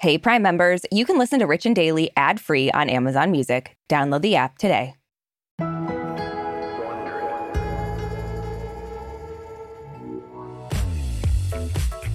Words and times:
Hey, 0.00 0.16
Prime 0.16 0.40
members, 0.40 0.80
you 0.90 1.04
can 1.04 1.18
listen 1.18 1.40
to 1.40 1.46
Rich 1.46 1.66
and 1.66 1.76
Daily 1.76 2.10
ad 2.16 2.40
free 2.40 2.70
on 2.70 2.88
Amazon 2.88 3.30
Music. 3.30 3.76
Download 3.90 4.22
the 4.22 4.34
app 4.34 4.56
today. 4.56 4.94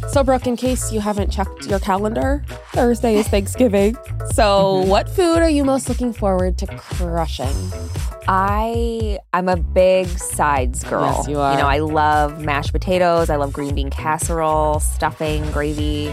So, 0.10 0.24
Brooke, 0.24 0.48
in 0.48 0.56
case 0.58 0.92
you 0.92 1.00
haven't 1.00 1.32
checked 1.32 1.68
your 1.68 1.80
calendar, 1.80 2.44
Thursday 2.74 3.18
is 3.18 3.28
Thanksgiving. 3.28 3.96
So, 4.34 4.80
mm-hmm. 4.82 4.90
what 4.90 5.08
food 5.08 5.38
are 5.38 5.50
you 5.50 5.64
most 5.64 5.88
looking 5.88 6.12
forward 6.12 6.58
to 6.58 6.66
crushing? 6.66 7.56
I 8.28 9.20
I'm 9.32 9.48
a 9.48 9.58
big 9.58 10.08
sides 10.08 10.84
girl. 10.86 11.18
Yes, 11.18 11.28
you 11.28 11.40
are. 11.40 11.54
You 11.54 11.60
know, 11.60 11.68
I 11.68 11.78
love 11.78 12.44
mashed 12.44 12.72
potatoes. 12.72 13.30
I 13.30 13.36
love 13.36 13.54
green 13.54 13.76
bean 13.76 13.92
casserole, 13.92 14.80
stuffing, 14.80 15.52
gravy. 15.52 16.12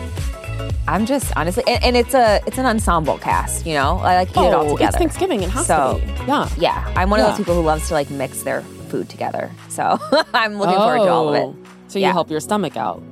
I'm 0.89 1.07
just 1.07 1.32
honestly, 1.37 1.62
and, 1.66 1.82
and 1.85 1.96
it's 1.96 2.12
a 2.14 2.41
it's 2.46 2.59
an 2.59 2.66
ensemble 2.66 3.18
cast. 3.18 3.64
You 3.67 3.75
know, 3.75 3.99
I 3.99 4.17
like 4.17 4.31
eat 4.31 4.36
it 4.36 4.36
all 4.53 4.67
Oh, 4.67 4.72
together. 4.76 4.89
It's 4.89 4.96
Thanksgiving. 4.99 5.43
and 5.43 5.53
has 5.53 5.67
So. 5.67 6.00
Yeah. 6.26 6.49
Yeah, 6.59 6.93
I'm 6.96 7.09
one 7.11 7.21
of 7.21 7.26
those 7.26 7.36
people 7.36 7.54
who 7.54 7.63
loves 7.63 7.89
to 7.89 7.95
like 7.95 8.11
mix 8.11 8.43
their 8.43 8.62
food 8.90 9.09
together. 9.09 9.50
So 9.68 9.99
I'm 10.35 10.59
looking 10.59 10.76
forward 10.76 10.99
to 11.07 11.09
all 11.11 11.29
of 11.29 11.35
it. 11.36 11.45
Oh, 11.45 11.57
So, 11.89 11.99
you 11.99 12.07
Yeah. 12.07 12.12
help 12.12 12.31
your 12.31 12.40
stomach 12.40 12.76
out. 12.76 13.03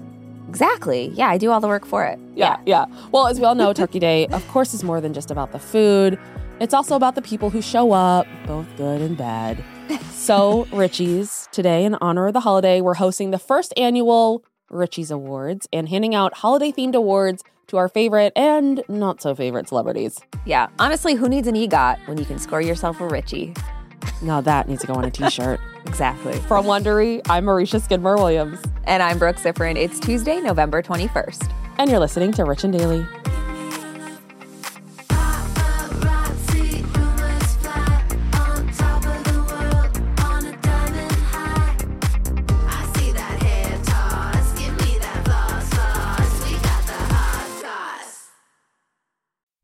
Exactly. 0.49 1.09
Yeah, 1.15 1.29
I 1.29 1.39
do 1.39 1.51
all 1.53 1.61
the 1.61 1.69
work 1.69 1.87
for 1.87 2.05
it. 2.05 2.19
Yeah, 2.35 2.57
yeah. 2.67 2.87
Well, 3.13 3.29
as 3.29 3.39
we 3.39 3.47
all 3.47 3.55
know, 3.55 3.73
Turkey 3.73 4.01
Day, 4.01 4.27
of 4.27 4.47
course, 4.49 4.75
is 4.75 4.83
more 4.83 5.01
than 5.01 5.15
just 5.15 5.31
about 5.31 5.53
the 5.53 5.59
food. 5.61 6.19
It's 6.59 6.75
also 6.75 6.97
about 6.97 7.15
the 7.15 7.23
people 7.23 7.51
who 7.51 7.63
show 7.63 7.93
up, 7.93 8.27
both 8.47 8.67
good 8.77 9.01
and 9.01 9.17
bad. 9.17 9.63
So, 10.13 10.67
Richie's, 10.73 11.49
today, 11.53 11.85
in 11.85 11.95
honor 12.01 12.27
of 12.27 12.33
the 12.35 12.41
holiday, 12.41 12.81
we're 12.81 12.95
hosting 12.95 13.31
the 13.31 13.39
first 13.39 13.73
annual 13.77 14.45
Richie's 14.71 15.11
Awards 15.11 15.69
and 15.73 15.89
handing 15.89 16.15
out 16.15 16.35
holiday 16.35 16.73
themed 16.73 16.95
awards 16.95 17.43
to 17.67 17.77
our 17.77 17.89
favorite 17.89 18.33
and 18.37 18.83
not 18.89 19.21
so 19.21 19.35
favorite 19.35 19.69
celebrities. 19.69 20.19
Yeah. 20.47 20.69
Honestly, 20.79 21.15
who 21.15 21.29
needs 21.29 21.47
an 21.47 21.55
EGOT 21.55 22.07
when 22.09 22.17
you 22.19 22.25
can 22.25 22.39
score 22.39 22.61
yourself 22.63 23.01
a 23.01 23.07
Richie? 23.07 23.55
Now, 24.23 24.41
that 24.41 24.69
needs 24.69 24.81
to 24.81 24.87
go 24.87 24.95
on 24.95 25.05
a 25.05 25.11
t 25.11 25.29
shirt. 25.31 25.61
Exactly. 25.87 26.35
From 26.41 26.67
Wondery, 26.67 27.21
I'm 27.31 27.47
Aricia 27.47 27.81
Skidmore 27.83 28.17
Williams, 28.17 28.61
And 28.85 29.03
I'm 29.03 29.19
Brooke 29.19 29.37
Siffrinn. 29.37 29.77
It's 29.77 29.99
Tuesday, 29.99 30.39
November 30.41 30.83
21st. 30.83 31.51
and 31.79 31.91
you're 31.91 31.99
listening 31.99 32.33
to 32.33 32.45
Rich 32.45 32.65
and 32.65 32.73
Daily. 32.73 33.05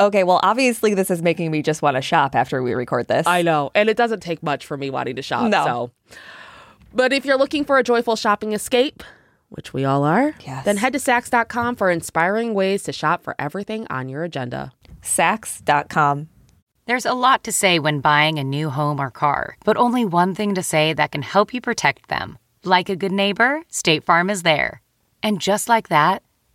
Okay, 0.00 0.22
well, 0.22 0.38
obviously, 0.42 0.94
this 0.94 1.10
is 1.10 1.22
making 1.22 1.50
me 1.50 1.60
just 1.62 1.82
want 1.82 1.96
to 1.96 2.00
shop 2.02 2.34
after 2.36 2.62
we 2.62 2.72
record 2.74 3.08
this. 3.08 3.26
I 3.26 3.42
know, 3.42 3.70
and 3.74 3.88
it 3.88 3.96
doesn't 3.96 4.20
take 4.20 4.42
much 4.42 4.64
for 4.64 4.76
me 4.76 4.90
wanting 4.90 5.16
to 5.16 5.22
shop. 5.22 5.50
No. 5.50 5.64
So, 5.64 6.16
but 6.94 7.12
if 7.12 7.24
you're 7.24 7.36
looking 7.38 7.64
for 7.64 7.78
a 7.78 7.82
joyful 7.82 8.14
shopping 8.16 8.52
escape, 8.52 9.02
which 9.48 9.72
we 9.72 9.84
all 9.84 10.04
are, 10.04 10.34
Yes. 10.46 10.64
then 10.64 10.76
head 10.76 10.92
to 10.92 10.98
Saks.com 10.98 11.74
for 11.76 11.90
inspiring 11.90 12.54
ways 12.54 12.82
to 12.84 12.92
shop 12.92 13.22
for 13.24 13.34
everything 13.38 13.86
on 13.90 14.08
your 14.08 14.22
agenda. 14.22 14.72
Saks.com. 15.02 16.28
There's 16.86 17.04
a 17.06 17.12
lot 17.12 17.44
to 17.44 17.52
say 17.52 17.78
when 17.78 18.00
buying 18.00 18.38
a 18.38 18.44
new 18.44 18.70
home 18.70 19.00
or 19.00 19.10
car, 19.10 19.56
but 19.64 19.76
only 19.76 20.04
one 20.04 20.34
thing 20.34 20.54
to 20.54 20.62
say 20.62 20.92
that 20.94 21.12
can 21.12 21.22
help 21.22 21.52
you 21.52 21.60
protect 21.60 22.08
them. 22.08 22.38
Like 22.64 22.88
a 22.88 22.96
good 22.96 23.12
neighbor, 23.12 23.62
State 23.68 24.04
Farm 24.04 24.30
is 24.30 24.42
there. 24.42 24.80
And 25.22 25.40
just 25.40 25.68
like 25.68 25.88
that, 25.88 26.22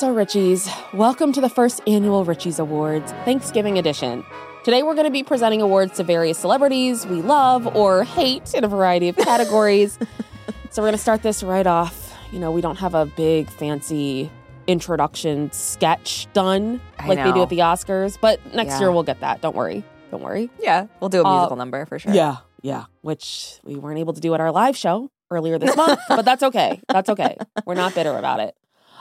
So, 0.00 0.10
Richie's, 0.14 0.66
welcome 0.94 1.30
to 1.34 1.42
the 1.42 1.50
first 1.50 1.82
annual 1.86 2.24
Richie's 2.24 2.58
Awards 2.58 3.12
Thanksgiving 3.26 3.76
edition. 3.78 4.24
Today, 4.64 4.82
we're 4.82 4.94
going 4.94 5.04
to 5.04 5.10
be 5.10 5.22
presenting 5.22 5.60
awards 5.60 5.98
to 5.98 6.04
various 6.04 6.38
celebrities 6.38 7.04
we 7.06 7.20
love 7.20 7.66
or 7.76 8.04
hate 8.04 8.54
in 8.54 8.64
a 8.64 8.68
variety 8.68 9.10
of 9.10 9.16
categories. 9.18 9.98
so, 10.70 10.80
we're 10.80 10.86
going 10.86 10.92
to 10.92 10.98
start 10.98 11.22
this 11.22 11.42
right 11.42 11.66
off. 11.66 12.16
You 12.32 12.38
know, 12.38 12.50
we 12.50 12.62
don't 12.62 12.78
have 12.78 12.94
a 12.94 13.04
big, 13.04 13.50
fancy 13.50 14.30
introduction 14.66 15.52
sketch 15.52 16.26
done 16.32 16.80
I 16.98 17.06
like 17.06 17.18
they 17.18 17.32
do 17.32 17.42
at 17.42 17.50
the 17.50 17.58
Oscars, 17.58 18.16
but 18.18 18.40
next 18.54 18.70
Yeah. 18.70 18.80
year 18.80 18.92
we'll 18.92 19.02
get 19.02 19.20
that. 19.20 19.42
Don't 19.42 19.54
worry. 19.54 19.84
Don't 20.10 20.22
worry. 20.22 20.48
Yeah, 20.60 20.86
we'll 21.00 21.10
do 21.10 21.20
a 21.20 21.24
Uh, 21.26 21.34
musical 21.34 21.56
number 21.56 21.84
for 21.84 21.98
sure. 21.98 22.14
Yeah, 22.14 22.36
yeah, 22.62 22.84
which 23.02 23.58
we 23.64 23.76
weren't 23.76 23.98
able 23.98 24.14
to 24.14 24.20
do 24.20 24.32
at 24.32 24.40
our 24.40 24.50
live 24.50 24.78
show 24.78 25.10
earlier 25.30 25.58
this 25.58 25.76
month, 25.76 26.00
but 26.08 26.24
that's 26.24 26.42
okay. 26.42 26.80
That's 26.88 27.10
okay. 27.10 27.36
We're 27.66 27.74
not 27.74 27.94
bitter 27.94 28.16
about 28.16 28.40
it. 28.40 28.54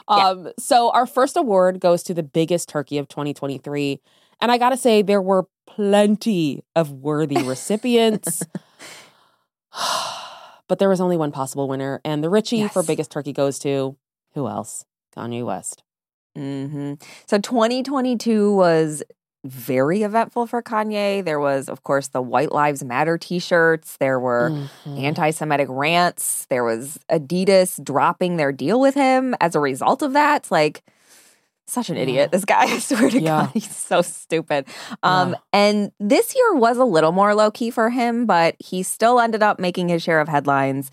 Yeah. 0.09 0.29
Um, 0.29 0.51
so 0.57 0.91
our 0.91 1.05
first 1.05 1.35
award 1.37 1.79
goes 1.79 2.03
to 2.03 2.13
the 2.13 2.23
biggest 2.23 2.69
turkey 2.69 2.97
of 2.97 3.07
2023, 3.07 3.99
and 4.41 4.51
I 4.51 4.57
gotta 4.57 4.77
say 4.77 5.01
there 5.01 5.21
were 5.21 5.47
plenty 5.67 6.63
of 6.75 6.91
worthy 6.91 7.41
recipients. 7.43 8.43
but 10.67 10.79
there 10.79 10.89
was 10.89 11.01
only 11.01 11.17
one 11.17 11.31
possible 11.31 11.67
winner, 11.67 12.01
and 12.03 12.23
the 12.23 12.29
Richie 12.29 12.67
for 12.67 12.83
biggest 12.83 13.11
turkey 13.11 13.33
goes 13.33 13.59
to 13.59 13.97
who 14.33 14.47
else? 14.47 14.85
Kanye 15.15 15.45
West. 15.45 15.83
hmm 16.35 16.93
So 17.27 17.39
2022 17.39 18.55
was 18.55 19.03
very 19.45 20.03
eventful 20.03 20.47
for 20.47 20.61
Kanye. 20.61 21.23
There 21.23 21.39
was, 21.39 21.69
of 21.69 21.83
course, 21.83 22.09
the 22.09 22.21
White 22.21 22.51
Lives 22.51 22.83
Matter 22.83 23.17
T-shirts. 23.17 23.95
There 23.97 24.19
were 24.19 24.51
Mhm. 24.85 24.99
anti-Semitic 25.03 25.67
rants. 25.69 26.45
There 26.49 26.63
was 26.63 26.99
Adidas 27.09 27.81
dropping 27.83 28.37
their 28.37 28.51
deal 28.51 28.79
with 28.81 28.95
him 28.95 29.35
as 29.39 29.55
a 29.55 29.59
result 29.59 30.01
of 30.01 30.13
that. 30.13 30.51
Like 30.51 30.83
such 31.67 31.89
an 31.89 31.95
Yeah. 31.97 32.01
idiot. 32.01 32.31
This 32.31 32.45
guy, 32.45 32.63
I 32.63 32.79
swear 32.79 33.09
to 33.11 33.21
Yeah. 33.21 33.41
God, 33.43 33.49
he's 33.53 33.75
so 33.75 34.01
stupid. 34.01 34.65
Um, 35.03 35.29
Yeah. 35.31 35.35
and 35.53 35.91
this 35.99 36.35
year 36.35 36.55
was 36.55 36.77
a 36.77 36.83
little 36.85 37.11
more 37.11 37.33
low 37.35 37.51
key 37.51 37.69
for 37.69 37.91
him, 37.91 38.25
but 38.25 38.55
he 38.59 38.81
still 38.83 39.19
ended 39.19 39.43
up 39.43 39.59
making 39.59 39.89
his 39.89 40.01
share 40.01 40.19
of 40.19 40.27
headlines, 40.27 40.89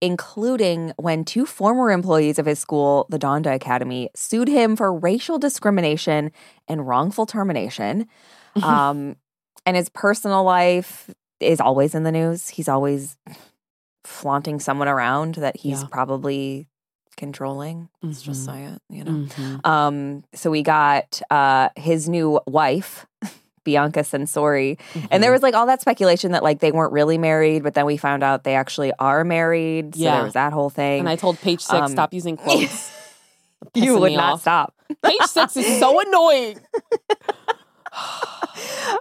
including 0.00 0.92
when 0.96 1.24
two 1.24 1.46
former 1.46 1.90
employees 1.90 2.38
of 2.38 2.46
his 2.46 2.58
school, 2.58 3.06
the 3.10 3.18
Donda 3.18 3.54
Academy, 3.54 4.10
sued 4.14 4.48
him 4.48 4.76
for 4.76 4.92
racial 4.92 5.38
discrimination 5.38 6.30
and 6.68 6.86
wrongful 6.86 7.26
termination. 7.26 8.06
um, 8.62 9.16
and 9.64 9.76
his 9.76 9.88
personal 9.88 10.44
life 10.44 11.10
is 11.40 11.60
always 11.60 11.94
in 11.94 12.02
the 12.02 12.12
news. 12.12 12.48
He's 12.48 12.68
always 12.68 13.16
flaunting 14.04 14.60
someone 14.60 14.88
around 14.88 15.34
that 15.36 15.56
he's 15.56 15.80
Yeah. 15.82 15.88
probably 15.90 16.68
controlling. 17.16 17.88
Let's 18.02 18.22
just 18.22 18.42
Mhm. 18.42 18.52
say 18.52 18.64
it, 18.64 18.82
you 18.88 19.04
know. 19.04 19.10
Mhm. 19.10 19.66
Um, 19.66 20.24
so 20.34 20.50
we 20.50 20.62
got 20.62 21.20
uh 21.30 21.70
his 21.76 22.08
new 22.08 22.40
wife, 22.46 23.06
Bianca 23.66 24.00
Censori. 24.00 24.78
And 25.10 25.22
there 25.22 25.30
was 25.32 25.42
like 25.42 25.52
all 25.54 25.66
that 25.66 25.82
speculation 25.82 26.32
that 26.32 26.42
like 26.42 26.60
they 26.60 26.72
weren't 26.72 26.92
really 26.94 27.18
married, 27.18 27.62
but 27.62 27.74
then 27.74 27.84
we 27.84 27.98
found 27.98 28.22
out 28.22 28.44
they 28.44 28.54
actually 28.54 28.92
are 28.98 29.24
married. 29.24 29.94
So 29.94 30.00
Yeah. 30.00 30.14
there 30.14 30.24
was 30.24 30.32
that 30.32 30.54
whole 30.54 30.70
thing. 30.70 31.00
And 31.00 31.08
I 31.10 31.16
told 31.16 31.38
Page 31.40 31.60
Six 31.60 31.74
Um, 31.74 31.88
stop 31.90 32.14
using 32.14 32.38
quotes. 32.38 32.90
you 33.74 33.98
would 33.98 34.12
not 34.12 34.34
off. 34.34 34.40
stop. 34.40 34.74
Page 35.04 35.20
Six 35.26 35.56
is 35.58 35.78
so 35.78 36.00
annoying. 36.06 36.60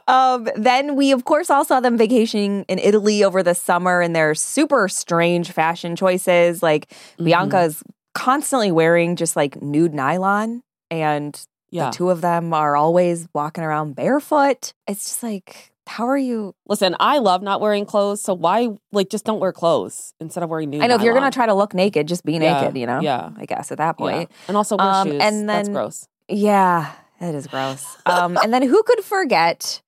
Um, 0.07 0.47
then 0.55 0.95
we, 0.95 1.11
of 1.11 1.25
course, 1.25 1.49
all 1.49 1.65
saw 1.65 1.79
them 1.79 1.97
vacationing 1.97 2.65
in 2.67 2.79
Italy 2.79 3.23
over 3.23 3.41
the 3.43 3.55
summer 3.55 4.01
and 4.01 4.15
their 4.15 4.35
super 4.35 4.87
strange 4.87 5.51
fashion 5.51 5.95
choices. 5.95 6.61
Like 6.63 6.89
Mm-hmm. 6.89 7.25
Bianca 7.25 7.61
is 7.61 7.83
constantly 8.13 8.71
wearing 8.71 9.15
just 9.15 9.35
like 9.35 9.61
nude 9.61 9.93
nylon, 9.93 10.61
and 10.91 11.39
Yeah. 11.75 11.85
the 11.89 11.91
two 11.97 12.09
of 12.09 12.21
them 12.21 12.53
are 12.53 12.75
always 12.75 13.27
walking 13.33 13.63
around 13.63 13.95
barefoot. 13.95 14.73
It's 14.87 15.05
just 15.05 15.21
like 15.23 15.71
How 15.87 16.07
are 16.07 16.17
you? 16.17 16.55
Listen, 16.67 16.95
I 16.99 17.19
love 17.19 17.43
not 17.43 17.61
wearing 17.61 17.85
clothes, 17.85 18.19
so 18.21 18.33
why 18.33 18.69
like 18.91 19.09
just 19.09 19.23
don't 19.25 19.39
wear 19.39 19.51
clothes 19.51 20.13
instead 20.19 20.41
of 20.43 20.49
wearing 20.49 20.71
new? 20.71 20.81
I 20.81 20.87
know 20.87 20.95
if 20.95 21.01
you're 21.03 21.13
gonna 21.13 21.29
try 21.31 21.45
to 21.45 21.53
look 21.53 21.73
naked, 21.75 22.07
just 22.07 22.25
be 22.25 22.33
Yeah, 22.33 22.61
naked. 22.61 22.77
You 22.77 22.87
know. 22.87 23.01
yeah. 23.01 23.29
I 23.37 23.45
guess 23.45 23.71
at 23.71 23.77
that 23.77 23.95
Yeah. 23.99 24.05
point. 24.05 24.31
and 24.47 24.57
also 24.57 24.77
wear 24.77 24.87
Um, 24.87 25.07
shoes. 25.11 25.21
and 25.21 25.47
That's 25.49 25.67
then- 25.67 25.73
gross. 25.73 26.07
Yeah, 26.27 26.91
it 27.21 27.35
is 27.35 27.45
gross. 27.47 27.85
Um, 28.07 28.35
and 28.41 28.51
then 28.51 28.63
who 28.63 28.81
could 28.83 29.03
forget 29.03 29.83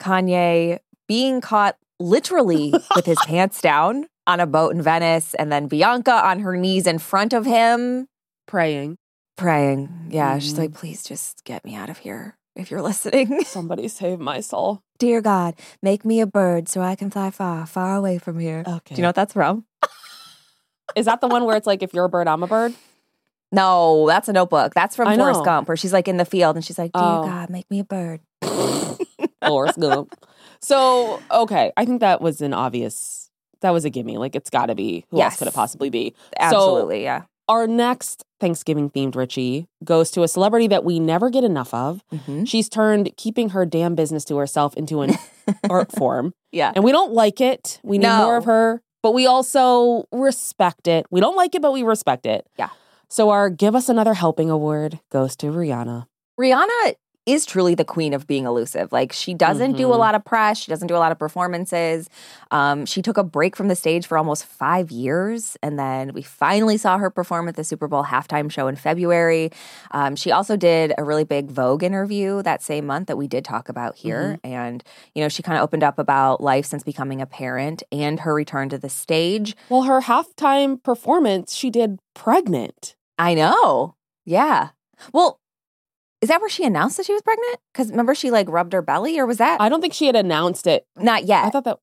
Kanye 0.00 0.78
being 1.06 1.40
caught 1.40 1.76
literally 2.00 2.72
with 2.96 3.06
his 3.06 3.18
pants 3.26 3.60
down 3.60 4.06
on 4.26 4.40
a 4.40 4.46
boat 4.46 4.74
in 4.74 4.82
Venice, 4.82 5.34
and 5.34 5.50
then 5.50 5.66
Bianca 5.68 6.12
on 6.12 6.40
her 6.40 6.56
knees 6.56 6.86
in 6.86 6.98
front 6.98 7.32
of 7.32 7.46
him 7.46 8.08
Praying. 8.46 8.96
Praying. 9.38 9.88
Yeah, 10.10 10.38
she's 10.38 10.54
Mhm. 10.54 10.58
like, 10.58 10.74
please 10.74 11.02
just 11.02 11.44
get 11.44 11.64
me 11.64 11.74
out 11.74 11.88
of 11.88 11.98
here 11.98 12.36
if 12.54 12.70
you're 12.70 12.82
listening. 12.90 13.42
Somebody 13.44 13.88
save 13.88 14.18
my 14.20 14.40
soul. 14.40 14.82
Dear 14.98 15.20
God, 15.22 15.54
make 15.82 16.04
me 16.04 16.20
a 16.20 16.26
bird 16.26 16.68
so 16.68 16.82
I 16.82 16.94
can 16.96 17.08
fly 17.10 17.30
far, 17.30 17.64
far 17.66 17.96
away 17.96 18.18
from 18.18 18.38
here. 18.38 18.64
Okay. 18.66 18.94
Do 18.94 18.98
you 19.00 19.02
know 19.02 19.08
what 19.08 19.14
that's 19.14 19.32
from? 19.32 19.64
Is 20.96 21.06
that 21.06 21.20
the 21.20 21.28
one 21.28 21.44
where 21.44 21.56
it's 21.56 21.66
like 21.66 21.82
if 21.82 21.94
you're 21.94 22.04
a 22.06 22.08
bird, 22.08 22.26
I'm 22.28 22.42
a 22.42 22.46
bird? 22.46 22.74
No, 23.52 24.06
that's 24.08 24.28
a 24.28 24.32
notebook. 24.32 24.74
That's 24.74 24.96
from 24.96 25.08
I 25.08 25.16
Forrest 25.16 25.40
know. 25.40 25.44
Gump, 25.44 25.68
where 25.68 25.76
she's 25.76 25.92
like 25.92 26.08
in 26.08 26.16
the 26.18 26.24
field 26.24 26.56
and 26.56 26.64
she's 26.64 26.78
like, 26.78 26.92
Dear 26.92 27.02
Oh. 27.02 27.22
God, 27.24 27.48
make 27.48 27.70
me 27.70 27.78
a 27.80 27.84
bird. 27.84 28.20
Forrest 29.46 29.78
Gump. 29.80 30.14
So, 30.60 31.20
okay. 31.30 31.72
I 31.76 31.84
think 31.84 32.00
that 32.00 32.20
was 32.20 32.40
an 32.42 32.52
obvious, 32.52 33.30
that 33.60 33.70
was 33.70 33.84
a 33.84 33.90
gimme. 33.90 34.18
Like, 34.18 34.34
it's 34.34 34.50
got 34.50 34.66
to 34.66 34.74
be. 34.74 35.04
Who 35.10 35.18
else 35.20 35.32
Yes. 35.34 35.38
could 35.38 35.48
it 35.48 35.54
possibly 35.54 35.88
be? 35.90 36.14
Absolutely, 36.38 37.02
yeah. 37.04 37.22
Our 37.48 37.66
next 37.66 38.24
Thanksgiving 38.40 38.90
themed 38.90 39.14
Richie 39.16 39.66
goes 39.84 40.10
to 40.12 40.22
a 40.22 40.28
celebrity 40.28 40.66
that 40.68 40.84
we 40.84 41.00
never 41.00 41.30
get 41.30 41.44
enough 41.44 41.72
of. 41.74 42.02
Mhm. 42.12 42.46
She's 42.46 42.68
turned 42.68 43.16
keeping 43.16 43.50
her 43.50 43.64
damn 43.66 43.94
business 43.94 44.24
to 44.26 44.36
herself 44.36 44.74
into 44.74 45.00
an 45.02 45.14
art 45.70 45.92
form. 45.92 46.34
Yeah. 46.52 46.72
And 46.74 46.84
we 46.84 46.92
don't 46.92 47.12
like 47.12 47.40
it. 47.40 47.80
We 47.82 47.98
need 47.98 48.06
No. 48.06 48.24
more 48.24 48.36
of 48.36 48.44
her, 48.44 48.80
but 49.02 49.12
we 49.12 49.26
also 49.26 50.04
respect 50.12 50.86
it. 50.88 51.06
We 51.10 51.20
don't 51.20 51.36
like 51.36 51.54
it, 51.54 51.62
but 51.62 51.72
we 51.72 51.82
respect 51.82 52.26
it. 52.26 52.46
Yeah. 52.58 52.70
So 53.08 53.30
our 53.30 53.48
Give 53.50 53.74
Us 53.74 53.88
Another 53.88 54.14
Helping 54.14 54.50
award 54.50 55.00
goes 55.10 55.34
to 55.36 55.46
Rihanna. 55.46 56.06
Rihanna 56.38 56.94
is 57.28 57.44
truly 57.44 57.74
the 57.74 57.84
queen 57.84 58.14
of 58.14 58.26
being 58.26 58.44
elusive. 58.46 58.90
Like 58.90 59.12
she 59.12 59.34
doesn't 59.34 59.72
do 59.76 59.92
a 59.92 59.96
Mhm. 59.96 59.98
lot 59.98 60.14
of 60.14 60.24
press, 60.24 60.58
she 60.58 60.70
doesn't 60.70 60.88
do 60.88 60.96
a 60.96 60.98
lot 61.04 61.12
of 61.12 61.18
performances. 61.18 62.08
Um, 62.50 62.86
she 62.86 63.02
took 63.02 63.18
a 63.18 63.22
break 63.24 63.54
from 63.54 63.68
the 63.68 63.76
stage 63.76 64.06
for 64.06 64.16
almost 64.16 64.44
five 64.46 64.90
years, 64.90 65.56
and 65.62 65.78
then 65.78 66.12
we 66.14 66.22
finally 66.22 66.76
saw 66.78 66.96
her 66.98 67.10
perform 67.10 67.48
at 67.48 67.56
the 67.56 67.64
Super 67.64 67.86
Bowl 67.88 68.04
halftime 68.04 68.50
show 68.50 68.66
in 68.68 68.76
February. 68.76 69.50
Um, 69.90 70.16
she 70.16 70.32
also 70.32 70.56
did 70.56 70.92
a 70.96 71.04
really 71.04 71.24
big 71.24 71.50
Vogue 71.50 71.82
interview 71.82 72.42
that 72.42 72.62
same 72.62 72.86
month 72.86 73.08
that 73.08 73.16
we 73.18 73.28
did 73.28 73.44
talk 73.44 73.68
about 73.68 73.96
here, 73.96 74.38
and 74.42 74.82
you 75.14 75.22
know 75.22 75.28
she 75.28 75.42
kind 75.42 75.58
of 75.58 75.62
opened 75.62 75.84
up 75.84 75.98
about 75.98 76.40
life 76.40 76.64
since 76.64 76.82
becoming 76.82 77.20
a 77.20 77.26
parent 77.26 77.82
and 77.92 78.20
her 78.20 78.32
return 78.34 78.68
to 78.70 78.78
the 78.78 78.88
stage. 78.88 79.54
Well, 79.68 79.82
her 79.82 80.00
halftime 80.00 80.82
performance, 80.82 81.54
she 81.54 81.68
did 81.68 81.98
pregnant. 82.14 82.94
I 83.18 83.34
know, 83.34 83.94
yeah. 84.24 84.68
Well. 85.12 85.40
Is 86.20 86.28
that 86.28 86.40
where 86.40 86.50
she 86.50 86.64
announced 86.64 86.96
that 86.96 87.06
she 87.06 87.12
was 87.12 87.22
pregnant? 87.22 87.58
Because 87.72 87.90
remember, 87.90 88.14
she 88.14 88.30
like 88.30 88.48
rubbed 88.48 88.72
her 88.72 88.82
belly, 88.82 89.18
or 89.18 89.26
was 89.26 89.38
that 89.38 89.60
I 89.60 89.68
don't 89.68 89.80
think 89.80 89.94
she 89.94 90.06
had 90.06 90.16
announced 90.16 90.66
it. 90.66 90.86
not 90.96 91.24
yet? 91.24 91.44
I 91.44 91.50
thought 91.50 91.64
that 91.64 91.78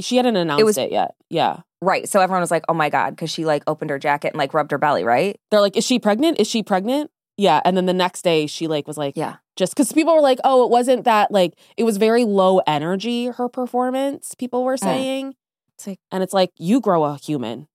she 0.00 0.16
hadn't 0.16 0.36
announced 0.36 0.60
it, 0.60 0.64
was- 0.64 0.76
yet. 0.78 1.14
Yeah. 1.30 1.60
Right. 1.82 2.08
So 2.08 2.20
everyone 2.20 2.40
was 2.40 2.50
like, 2.50 2.64
oh 2.70 2.72
my 2.74 2.88
God, 2.88 3.10
because 3.10 3.30
she 3.30 3.44
like 3.44 3.62
opened 3.66 3.90
her 3.90 3.98
jacket 3.98 4.28
and 4.28 4.38
like 4.38 4.54
rubbed 4.54 4.70
her 4.70 4.78
belly, 4.78 5.04
right? 5.04 5.38
They're 5.50 5.60
like, 5.60 5.76
is 5.76 5.84
she 5.84 5.98
pregnant? 5.98 6.40
Is 6.40 6.46
she 6.48 6.62
pregnant? 6.62 7.10
Yeah. 7.36 7.60
And 7.62 7.76
then 7.76 7.84
the 7.84 7.92
next 7.92 8.22
day, 8.22 8.46
she 8.46 8.66
like 8.68 8.86
was 8.88 8.96
like, 8.96 9.18
Yeah. 9.18 9.36
just 9.56 9.74
because 9.74 9.92
people 9.92 10.14
were 10.14 10.22
like, 10.22 10.38
oh, 10.44 10.64
it 10.64 10.70
wasn't 10.70 11.04
that 11.04 11.30
like 11.30 11.52
it 11.76 11.84
was 11.84 11.98
very 11.98 12.24
low 12.24 12.60
energy. 12.66 13.26
Her 13.26 13.50
performance, 13.50 14.34
people 14.34 14.64
were 14.64 14.74
uh. 14.74 14.78
saying, 14.78 15.34
It's 15.76 15.86
like, 15.86 15.98
and 16.10 16.22
it's 16.22 16.32
like 16.32 16.52
you 16.56 16.80
grow 16.80 17.04
a 17.04 17.18
human 17.18 17.68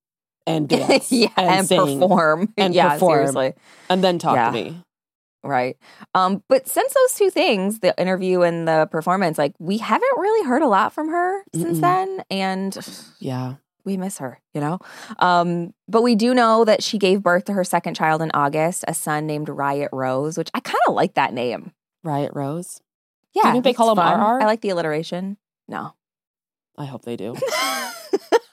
and 0.47 0.67
dance, 0.69 1.11
yeah, 1.11 1.27
and, 1.37 1.67
sing, 1.67 1.99
perform. 1.99 2.51
and 2.57 2.73
yeah, 2.73 2.93
perform. 2.93 3.17
seriously. 3.17 3.53
and 3.91 4.03
then 4.03 4.17
talk 4.17 4.35
Yeah. 4.37 4.47
to 4.47 4.51
me. 4.53 4.81
Right. 5.43 5.77
Um, 6.13 6.43
but 6.49 6.67
since 6.67 6.93
those 6.93 7.13
two 7.15 7.29
things, 7.29 7.79
the 7.79 7.99
interview 7.99 8.41
and 8.41 8.67
the 8.67 8.87
performance, 8.91 9.37
like 9.37 9.53
we 9.59 9.77
haven't 9.77 10.17
really 10.17 10.45
heard 10.47 10.61
a 10.61 10.67
lot 10.67 10.91
from 10.93 11.09
her 11.09 11.43
since 11.55 11.77
Mm-mm. 11.77 11.81
then. 11.81 12.23
And 12.29 12.77
Yeah. 13.19 13.53
we 13.85 13.95
miss 13.95 14.17
her, 14.17 14.41
you 14.53 14.59
know? 14.59 14.79
Um, 15.19 15.73
but 15.87 16.01
we 16.01 16.15
do 16.15 16.33
know 16.33 16.65
that 16.65 16.83
she 16.83 16.97
gave 16.97 17.23
birth 17.23 17.45
to 17.45 17.53
her 17.53 17.63
second 17.63 17.93
child 17.95 18.21
in 18.21 18.31
August, 18.33 18.83
a 18.87 18.93
son 18.93 19.25
named 19.27 19.47
Riot 19.47 19.89
Rose, 19.93 20.37
which 20.37 20.49
I 20.53 20.59
kind 20.59 20.81
of 20.87 20.93
like 20.93 21.13
that 21.13 21.33
name. 21.33 21.71
Riot 22.03 22.31
Rose. 22.35 22.81
Yeah. 23.33 23.51
think 23.53 23.63
they 23.63 23.73
call 23.73 23.91
him. 23.91 23.97
RR? 23.99 24.41
I 24.41 24.45
like 24.45 24.59
the 24.61 24.69
alliteration. 24.69 25.37
No. 25.67 25.93
I 26.77 26.85
hope 26.85 27.03
they 27.03 27.15
do. 27.15 27.35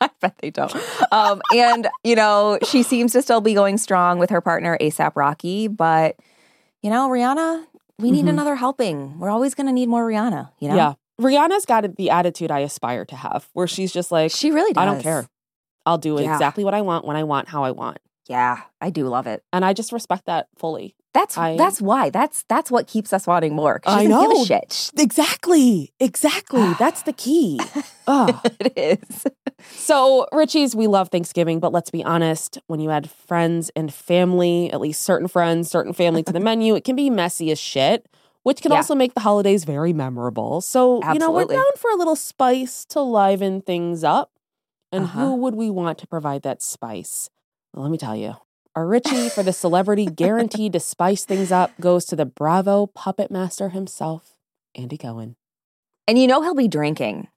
I 0.00 0.10
bet 0.20 0.36
they 0.38 0.50
don't. 0.50 0.74
Um, 1.10 1.40
and, 1.54 1.88
you 2.04 2.14
know, 2.14 2.58
she 2.64 2.82
seems 2.82 3.12
to 3.12 3.22
still 3.22 3.40
be 3.40 3.54
going 3.54 3.78
strong 3.78 4.18
with 4.18 4.30
her 4.30 4.40
partner, 4.40 4.76
ASAP 4.80 5.12
Rocky. 5.16 5.68
But, 5.68 6.16
you 6.86 6.92
know, 6.92 7.08
Rihanna, 7.08 7.64
we 7.98 8.12
need 8.12 8.26
Mhm. 8.26 8.30
another 8.30 8.54
helping. 8.54 9.18
We're 9.18 9.28
always 9.28 9.56
going 9.56 9.66
to 9.66 9.72
need 9.72 9.88
more 9.88 10.06
Rihanna, 10.06 10.50
you 10.60 10.68
know? 10.68 10.76
Yeah. 10.76 10.92
Rihanna's 11.20 11.64
got 11.66 11.96
the 11.96 12.10
attitude 12.10 12.52
I 12.52 12.60
aspire 12.60 13.04
to 13.06 13.16
have, 13.16 13.48
where 13.54 13.66
she's 13.66 13.92
just 13.92 14.12
like, 14.12 14.30
She 14.30 14.52
really 14.52 14.72
does. 14.72 14.80
I 14.82 14.84
don't 14.84 15.00
care. 15.02 15.26
I'll 15.84 15.98
do 15.98 16.14
Yeah. 16.20 16.32
exactly 16.32 16.62
what 16.62 16.74
I 16.74 16.82
want 16.82 17.04
when 17.04 17.16
I 17.16 17.24
want, 17.24 17.48
how 17.48 17.64
I 17.64 17.72
want. 17.72 17.98
Yeah, 18.28 18.60
I 18.80 18.90
do 18.90 19.08
love 19.08 19.26
it. 19.26 19.42
And 19.52 19.64
I 19.64 19.72
just 19.72 19.90
respect 19.90 20.26
that 20.26 20.46
fully. 20.56 20.94
That's 21.16 21.38
I- 21.38 21.56
that's 21.56 21.80
why. 21.80 22.10
That's 22.10 22.44
that's 22.48 22.70
what 22.70 22.86
keeps 22.86 23.12
us 23.12 23.26
wanting 23.26 23.54
more. 23.54 23.80
she 23.84 23.90
I 23.90 24.06
doesn't 24.06 24.20
give 24.20 24.30
know. 24.36 24.42
a 24.42 24.46
shit. 24.46 24.90
Exactly. 24.98 25.92
Exactly. 26.00 26.72
That's 26.78 27.02
the 27.02 27.12
key. 27.12 27.58
Ugh. 28.06 28.38
it 28.60 28.72
is. 28.76 29.24
So, 29.70 30.26
Richie's, 30.32 30.76
we 30.76 30.86
love 30.86 31.08
Thanksgiving, 31.08 31.58
but 31.60 31.72
let's 31.72 31.90
be 31.90 32.04
honest, 32.04 32.58
when 32.66 32.80
you 32.80 32.90
add 32.90 33.08
friends 33.10 33.70
and 33.74 33.92
family, 33.92 34.70
at 34.72 34.80
least 34.80 35.02
certain 35.02 35.26
friends, 35.28 35.70
certain 35.70 35.92
family 35.92 36.22
to 36.24 36.32
the 36.32 36.40
menu, 36.50 36.74
it 36.74 36.84
can 36.84 36.96
be 36.96 37.08
messy 37.10 37.50
as 37.50 37.58
shit, 37.58 38.06
which 38.42 38.60
can 38.62 38.70
Yeah. 38.72 38.78
also 38.78 38.94
make 38.94 39.14
the 39.14 39.20
holidays 39.20 39.64
very 39.64 39.92
memorable. 39.92 40.60
So, 40.60 40.96
you 41.12 41.18
know, 41.18 41.30
we're 41.30 41.40
Absolutely. 41.42 41.56
down 41.56 41.76
for 41.78 41.90
a 41.90 41.96
little 41.96 42.16
spice 42.16 42.84
to 42.90 43.00
liven 43.00 43.60
things 43.62 44.04
up. 44.04 44.30
And 44.92 45.04
Uh-huh. 45.04 45.18
who 45.20 45.36
would 45.36 45.54
we 45.54 45.70
want 45.70 45.98
to 45.98 46.06
provide 46.06 46.42
that 46.42 46.62
spice? 46.62 47.28
Well, 47.74 47.82
let 47.84 47.90
me 47.90 47.98
tell 47.98 48.14
you. 48.16 48.34
Our 48.76 48.86
Richie 48.86 49.30
for 49.30 49.42
the 49.42 49.54
celebrity 49.54 50.04
guaranteed 50.14 50.74
to 50.74 50.80
spice 50.80 51.24
things 51.24 51.50
up 51.50 51.72
goes 51.80 52.04
to 52.06 52.14
the 52.16 52.26
Bravo 52.26 52.86
puppet 52.86 53.30
master 53.30 53.70
himself, 53.70 54.34
Andy 54.74 54.98
Cohen. 54.98 55.36
And 56.06 56.18
you 56.18 56.26
know 56.26 56.42
he'll 56.42 56.54
be 56.54 56.68
drinking 56.68 57.28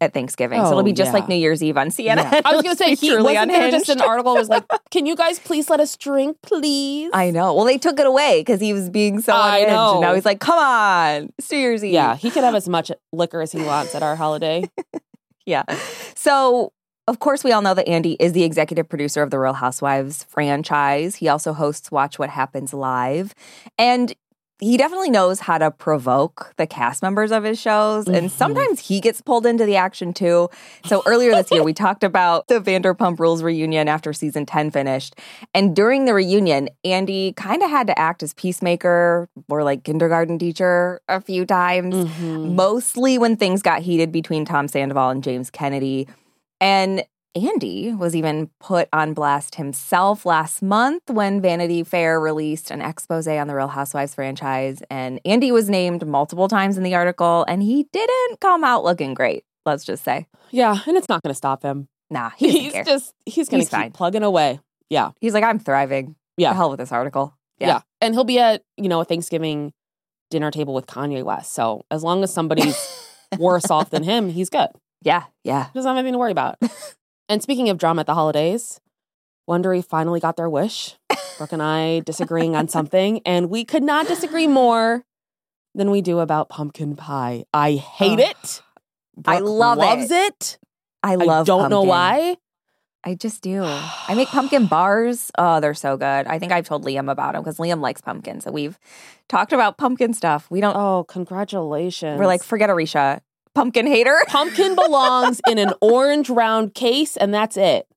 at 0.00 0.14
Thanksgiving, 0.14 0.60
so 0.60 0.66
Oh, 0.66 0.70
it'll 0.72 0.82
be 0.84 0.92
just 0.92 1.08
yeah. 1.08 1.12
like 1.14 1.28
New 1.28 1.34
Year's 1.34 1.62
Eve 1.62 1.76
on 1.76 1.88
CNN. 1.88 2.16
Yeah. 2.18 2.40
I 2.44 2.52
was 2.54 2.62
gonna 2.62 2.76
say, 2.84 2.90
He's 2.90 3.00
he, 3.00 3.08
truly 3.08 3.34
wasn't 3.34 3.50
there 3.50 3.70
just 3.70 3.88
an 3.88 4.00
article 4.00 4.34
was 4.34 4.48
like, 4.48 4.64
"Can 4.92 5.06
you 5.06 5.16
guys 5.16 5.38
please 5.40 5.68
let 5.68 5.80
us 5.80 5.96
drink, 5.96 6.36
please?" 6.42 7.10
I 7.12 7.30
know. 7.32 7.54
Well, 7.54 7.64
they 7.64 7.78
took 7.78 7.98
it 7.98 8.06
away 8.06 8.40
because 8.40 8.60
he 8.60 8.72
was 8.72 8.88
being 8.88 9.20
so 9.20 9.32
I 9.32 9.56
unhinged. 9.58 9.72
know. 9.74 9.92
And 9.94 10.00
now 10.02 10.14
he's 10.14 10.24
like, 10.24 10.38
come 10.38 10.58
on, 10.58 11.32
it's 11.38 11.50
New 11.50 11.58
Year's 11.58 11.82
Eve. 11.82 11.94
Yeah, 11.94 12.14
he 12.14 12.30
could 12.30 12.44
have 12.44 12.54
as 12.54 12.68
much 12.68 12.92
liquor 13.12 13.40
as 13.40 13.52
he 13.52 13.60
wants 13.62 13.94
at 13.94 14.02
our 14.04 14.14
holiday. 14.16 14.70
Yeah. 15.46 15.62
So, 16.14 16.72
of 17.08 17.18
course, 17.20 17.44
we 17.44 17.52
all 17.52 17.62
know 17.62 17.74
that 17.74 17.88
Andy 17.88 18.16
is 18.18 18.32
the 18.32 18.42
executive 18.44 18.88
producer 18.88 19.22
of 19.22 19.30
the 19.30 19.38
Real 19.38 19.52
Housewives 19.54 20.24
franchise. 20.24 21.16
He 21.16 21.28
also 21.28 21.52
hosts 21.52 21.90
Watch 21.90 22.18
What 22.18 22.30
Happens 22.30 22.74
Live. 22.74 23.34
And 23.78 24.12
he 24.58 24.78
definitely 24.78 25.10
knows 25.10 25.40
how 25.40 25.58
to 25.58 25.70
provoke 25.70 26.54
the 26.56 26.66
cast 26.66 27.02
members 27.02 27.30
of 27.30 27.44
his 27.44 27.60
shows. 27.60 28.08
And 28.08 28.28
Mhm. 28.28 28.30
sometimes 28.30 28.80
he 28.80 29.00
gets 29.00 29.20
pulled 29.20 29.44
into 29.44 29.66
the 29.66 29.76
action 29.76 30.14
too. 30.14 30.48
So 30.86 31.02
earlier 31.04 31.32
this 31.34 31.50
year, 31.52 31.62
we 31.62 31.74
talked 31.84 32.02
about 32.02 32.48
the 32.48 32.58
Vanderpump 32.58 33.18
Rules 33.20 33.42
reunion 33.42 33.86
after 33.86 34.14
season 34.14 34.46
10 34.46 34.70
finished. 34.70 35.14
And 35.52 35.76
during 35.76 36.06
the 36.06 36.14
reunion, 36.14 36.70
Andy 36.84 37.34
kind 37.36 37.62
of 37.62 37.68
had 37.68 37.86
to 37.88 37.98
act 37.98 38.22
as 38.22 38.32
peacemaker 38.32 39.28
or 39.50 39.62
like 39.62 39.84
kindergarten 39.84 40.38
teacher 40.38 41.00
a 41.06 41.20
few 41.20 41.44
times 41.44 41.94
Mhm. 41.94 42.54
mostly 42.54 43.18
when 43.18 43.36
things 43.36 43.60
got 43.60 43.82
heated 43.82 44.10
between 44.10 44.46
Tom 44.46 44.68
Sandoval 44.68 45.10
and 45.10 45.22
James 45.22 45.50
Kennedy. 45.50 46.08
And 46.60 47.04
Andy 47.34 47.92
was 47.92 48.16
even 48.16 48.48
put 48.60 48.88
on 48.94 49.12
blast 49.12 49.56
himself 49.56 50.24
last 50.24 50.62
month 50.62 51.02
when 51.10 51.42
Vanity 51.42 51.82
Fair 51.84 52.18
released 52.18 52.70
an 52.70 52.80
expose 52.80 53.28
on 53.28 53.46
the 53.46 53.54
Real 53.54 53.68
Housewives 53.68 54.14
franchise. 54.14 54.82
And 54.90 55.20
Andy 55.26 55.52
was 55.52 55.68
named 55.68 56.06
multiple 56.06 56.48
times 56.48 56.78
in 56.78 56.82
the 56.82 56.94
article, 56.94 57.44
and 57.46 57.62
he 57.62 57.86
didn't 57.92 58.40
come 58.40 58.64
out 58.64 58.84
looking 58.84 59.12
great, 59.12 59.44
let's 59.66 59.84
just 59.84 60.02
say. 60.02 60.26
Yeah, 60.50 60.78
and 60.86 60.96
it's 60.96 61.08
not 61.10 61.22
going 61.22 61.30
to 61.32 61.36
stop 61.36 61.62
him. 61.62 61.88
Nah, 62.08 62.30
he 62.38 62.50
He's 62.60 62.72
care. 62.72 62.84
just 62.84 63.12
he's 63.26 63.48
going 63.50 63.60
to 63.62 63.66
keep 63.66 63.70
fine. 63.70 63.92
plugging 63.92 64.22
away. 64.22 64.60
Yeah, 64.88 65.10
He's 65.20 65.34
like, 65.34 65.44
I'm 65.44 65.58
thriving. 65.58 66.14
Yeah. 66.38 66.50
The 66.50 66.54
hell 66.56 66.70
with 66.70 66.78
this 66.78 66.92
article. 66.92 67.36
yeah, 67.58 67.66
Yeah. 67.66 67.80
and 68.00 68.14
he'll 68.14 68.24
be 68.24 68.38
at 68.38 68.62
you 68.76 68.88
know 68.88 69.00
a 69.00 69.04
Thanksgiving 69.04 69.72
dinner 70.30 70.50
table 70.50 70.72
with 70.72 70.86
Kanye 70.86 71.22
West. 71.24 71.52
So 71.52 71.84
as 71.90 72.02
long 72.04 72.22
as 72.22 72.32
somebody's 72.32 72.76
worse 73.38 73.70
off 73.70 73.90
than 73.90 74.04
him, 74.04 74.28
he's 74.30 74.48
good. 74.48 74.68
Yeah, 75.02 75.24
yeah. 75.44 75.68
Doesn't 75.74 75.88
have 75.88 75.96
anything 75.98 76.14
to 76.14 76.18
worry 76.18 76.32
about. 76.32 76.58
and 77.28 77.42
speaking 77.42 77.68
of 77.68 77.78
drama 77.78 78.00
at 78.00 78.06
the 78.06 78.14
holidays, 78.14 78.80
Wondery 79.48 79.84
finally 79.84 80.20
got 80.20 80.36
their 80.36 80.50
wish. 80.50 80.96
Brooke 81.38 81.52
and 81.52 81.62
I 81.62 82.00
disagreeing 82.04 82.56
on 82.56 82.68
something, 82.68 83.20
and 83.24 83.50
we 83.50 83.64
could 83.64 83.82
not 83.82 84.08
disagree 84.08 84.46
more 84.46 85.04
than 85.74 85.90
we 85.90 86.00
do 86.00 86.18
about 86.18 86.48
pumpkin 86.48 86.96
pie. 86.96 87.44
I 87.52 87.74
hate 87.74 88.18
it. 88.18 88.62
I 89.24 89.38
love 89.38 89.78
loves 89.78 90.10
it. 90.10 90.12
it. 90.12 90.58
I 91.02 91.14
love. 91.14 91.44
I 91.44 91.46
don't 91.46 91.70
know 91.70 91.82
why. 91.82 92.36
I 93.04 93.14
just 93.14 93.40
do. 93.40 93.62
I 93.62 94.14
make 94.16 94.28
pumpkin 94.30 94.66
bars. 94.66 95.30
Oh, 95.38 95.60
they're 95.60 95.74
so 95.74 95.96
good. 95.96 96.26
I 96.26 96.40
think 96.40 96.50
I've 96.50 96.66
told 96.66 96.84
Liam 96.84 97.10
about 97.10 97.34
them 97.34 97.42
because 97.42 97.58
Liam 97.58 97.80
likes 97.80 98.00
pumpkin. 98.00 98.40
So 98.40 98.50
we've 98.50 98.78
talked 99.28 99.52
about 99.52 99.78
pumpkin 99.78 100.12
stuff. 100.12 100.50
We 100.50 100.60
don't. 100.60 100.76
Oh, 100.76 101.04
congratulations. 101.04 102.18
We're 102.18 102.26
like, 102.26 102.42
forget 102.42 102.68
Aricia, 102.68 103.20
pumpkin 103.56 103.86
hater. 103.86 104.16
pumpkin 104.28 104.74
belongs 104.76 105.40
in 105.48 105.58
an 105.58 105.72
orange 105.80 106.30
round 106.30 106.74
case, 106.74 107.16
and 107.16 107.34
that's 107.34 107.56
it. 107.56 107.88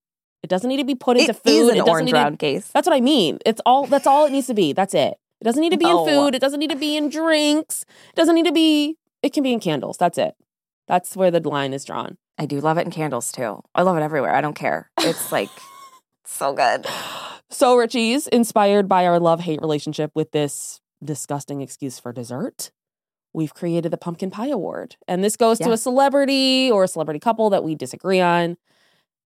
It 0.42 0.50
doesn't 0.50 0.70
need 0.70 0.78
to 0.78 0.86
be 0.86 0.96
put 0.96 1.18
into 1.18 1.32
It 1.32 1.36
food. 1.36 1.50
is 1.52 1.68
it 1.68 1.72
an 1.72 1.78
doesn't 1.80 1.90
orange 1.90 2.06
need 2.08 2.12
to- 2.14 2.18
round 2.18 2.40
case. 2.40 2.68
That's 2.74 2.88
what 2.88 2.96
I 2.96 3.02
mean. 3.02 3.40
It's 3.46 3.62
all. 3.66 3.86
That's 3.86 4.08
all 4.08 4.26
it 4.26 4.32
needs 4.32 4.48
to 4.48 4.54
be. 4.54 4.74
That's 4.74 4.94
it. 4.94 5.18
It 5.42 5.44
doesn't 5.44 5.62
need 5.62 5.72
to 5.72 5.78
be 5.78 5.86
No. 5.86 6.08
in 6.08 6.14
food. 6.14 6.36
It 6.36 6.40
doesn't 6.40 6.60
need 6.60 6.70
to 6.72 6.76
be 6.76 6.98
in 6.98 7.10
drinks. 7.10 7.84
It 8.10 8.16
doesn't 8.16 8.36
need 8.36 8.46
to 8.46 8.52
be. 8.52 8.98
It 9.22 9.34
can 9.34 9.44
be 9.44 9.54
in 9.54 9.60
candles. 9.60 9.98
That's 9.98 10.18
it. 10.18 10.34
That's 10.88 11.16
where 11.16 11.30
the 11.32 11.40
line 11.48 11.74
is 11.74 11.86
drawn. 11.86 12.18
I 12.38 12.46
do 12.46 12.60
love 12.62 12.78
it 12.78 12.86
in 12.86 12.92
candles 12.92 13.32
too. 13.32 13.62
I 13.76 13.82
love 13.84 13.98
it 13.98 14.02
everywhere. 14.02 14.34
I 14.34 14.42
don't 14.42 14.56
care. 14.56 14.90
It's 15.02 15.32
like 15.32 15.50
so 16.26 16.54
good. 16.54 16.86
So, 17.52 17.76
Richie's 17.76 18.28
inspired 18.28 18.88
by 18.88 19.06
our 19.08 19.20
love 19.20 19.42
hate 19.42 19.60
relationship 19.62 20.12
with 20.16 20.32
this 20.32 20.80
disgusting 21.04 21.62
excuse 21.62 22.00
for 22.00 22.14
dessert. 22.14 22.72
We've 23.34 23.54
created 23.54 23.92
the 23.92 23.98
Pumpkin 23.98 24.32
Pie 24.32 24.48
Award. 24.50 24.96
And 25.08 25.24
this 25.24 25.36
goes 25.38 25.60
to 25.60 25.72
a 25.72 25.78
celebrity 25.78 26.70
or 26.72 26.84
a 26.84 26.88
celebrity 26.88 27.20
couple 27.20 27.50
that 27.52 27.64
we 27.64 27.76
disagree 27.76 28.20
on. 28.22 28.58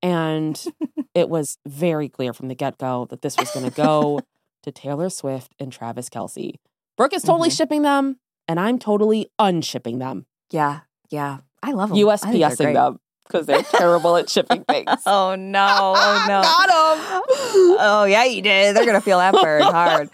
And 0.01 0.61
it 1.15 1.29
was 1.29 1.57
very 1.65 2.09
clear 2.09 2.33
from 2.33 2.47
the 2.49 2.55
get 2.55 2.77
go 2.77 3.05
that 3.09 3.21
this 3.21 3.37
was 3.37 3.49
going 3.51 3.69
to 3.69 3.75
go 3.75 4.19
to 4.63 4.71
Taylor 4.71 5.09
Swift 5.09 5.53
and 5.59 5.71
Travis 5.71 6.09
Kelce. 6.09 6.55
Brooke 6.97 7.13
is 7.13 7.23
totally 7.23 7.49
Mhm. 7.49 7.57
shipping 7.57 7.81
them, 7.83 8.17
and 8.47 8.59
I'm 8.59 8.77
totally 8.77 9.31
unshipping 9.39 9.99
them. 9.99 10.25
Yeah, 10.51 10.81
yeah. 11.09 11.39
I 11.63 11.71
love 11.71 11.89
them. 11.89 11.97
USPSing 11.97 12.73
them 12.73 12.99
because 13.25 13.45
they're 13.45 13.63
terrible 13.63 14.17
at 14.17 14.29
shipping 14.29 14.63
things. 14.69 14.89
Oh 15.05 15.33
no! 15.35 15.93
Oh 15.95 16.25
no! 16.27 16.41
Got 16.41 16.69
'em. 16.69 17.77
Oh 17.79 18.05
yeah, 18.07 18.25
you 18.25 18.41
did. 18.41 18.75
They're 18.75 18.85
gonna 18.85 18.99
feel 19.01 19.17
that 19.19 19.33
burn 19.33 19.61
hard. 19.63 20.09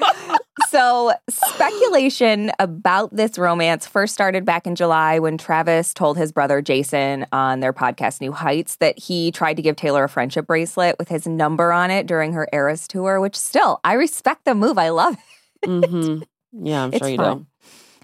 So 0.67 1.13
speculation 1.29 2.51
about 2.59 3.15
this 3.15 3.37
romance 3.37 3.87
first 3.87 4.13
started 4.13 4.45
back 4.45 4.67
in 4.67 4.75
July 4.75 5.19
when 5.19 5.37
Travis 5.37 5.93
told 5.93 6.17
his 6.17 6.31
brother 6.31 6.61
Jason 6.61 7.25
on 7.31 7.59
their 7.59 7.73
podcast 7.73 8.21
New 8.21 8.31
Heights 8.31 8.75
that 8.77 8.99
he 8.99 9.31
tried 9.31 9.55
to 9.55 9.61
give 9.61 9.75
Taylor 9.75 10.03
a 10.03 10.09
friendship 10.09 10.47
bracelet 10.47 10.97
with 10.99 11.07
his 11.09 11.25
number 11.27 11.71
on 11.71 11.91
it 11.91 12.07
during 12.07 12.33
her 12.33 12.47
Eras 12.53 12.87
tour. 12.87 13.19
Which 13.19 13.35
still, 13.35 13.79
I 13.83 13.93
respect 13.93 14.45
the 14.45 14.53
move. 14.55 14.77
I 14.77 14.89
love 14.89 15.17
it. 15.63 15.67
hmm 15.67 16.21
Yeah, 16.65 16.83
I'm 16.83 16.89
It's 16.93 16.99
sure 16.99 17.09
you 17.09 17.17
fun. 17.17 17.37
do. 17.39 17.45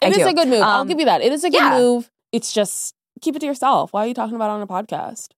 I 0.02 0.08
It 0.08 0.12
is 0.12 0.18
do. 0.24 0.28
a 0.30 0.34
good 0.34 0.48
move. 0.48 0.62
I'll 0.62 0.82
Um, 0.82 0.88
give 0.88 1.00
you 1.00 1.06
that. 1.06 1.22
It 1.22 1.32
is 1.32 1.44
a 1.44 1.50
good 1.50 1.58
yeah. 1.62 1.78
move. 1.80 2.10
It's 2.32 2.52
just 2.54 2.96
keep 3.22 3.36
it 3.36 3.40
to 3.40 3.46
yourself. 3.46 3.94
Why 3.94 4.04
are 4.04 4.08
you 4.08 4.14
talking 4.14 4.36
about 4.36 4.50
it 4.50 4.54
on 4.54 4.62
a 4.62 4.68
podcast? 4.68 5.30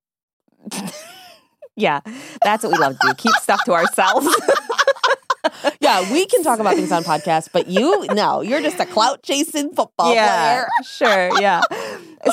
Yeah, 1.80 2.00
that's 2.44 2.64
what 2.64 2.72
we 2.72 2.80
love 2.80 2.98
to 2.98 3.08
do. 3.08 3.14
Keep 3.14 3.36
stuff 3.36 3.64
to 3.66 3.74
ourselves. 3.74 4.26
Yeah, 5.88 6.12
we 6.12 6.26
can 6.26 6.44
talk 6.44 6.60
about 6.60 6.76
things 6.76 6.92
on 6.92 7.04
podcasts, 7.04 7.50
but 7.52 7.68
you, 7.68 8.06
no, 8.08 8.42
you're 8.42 8.60
just 8.62 8.78
a 8.80 8.86
clout 8.86 9.24
chasing 9.24 9.74
football 9.74 10.14
yeah, 10.14 10.66
player. 10.66 10.68
sure, 10.84 11.42
yeah. 11.42 11.62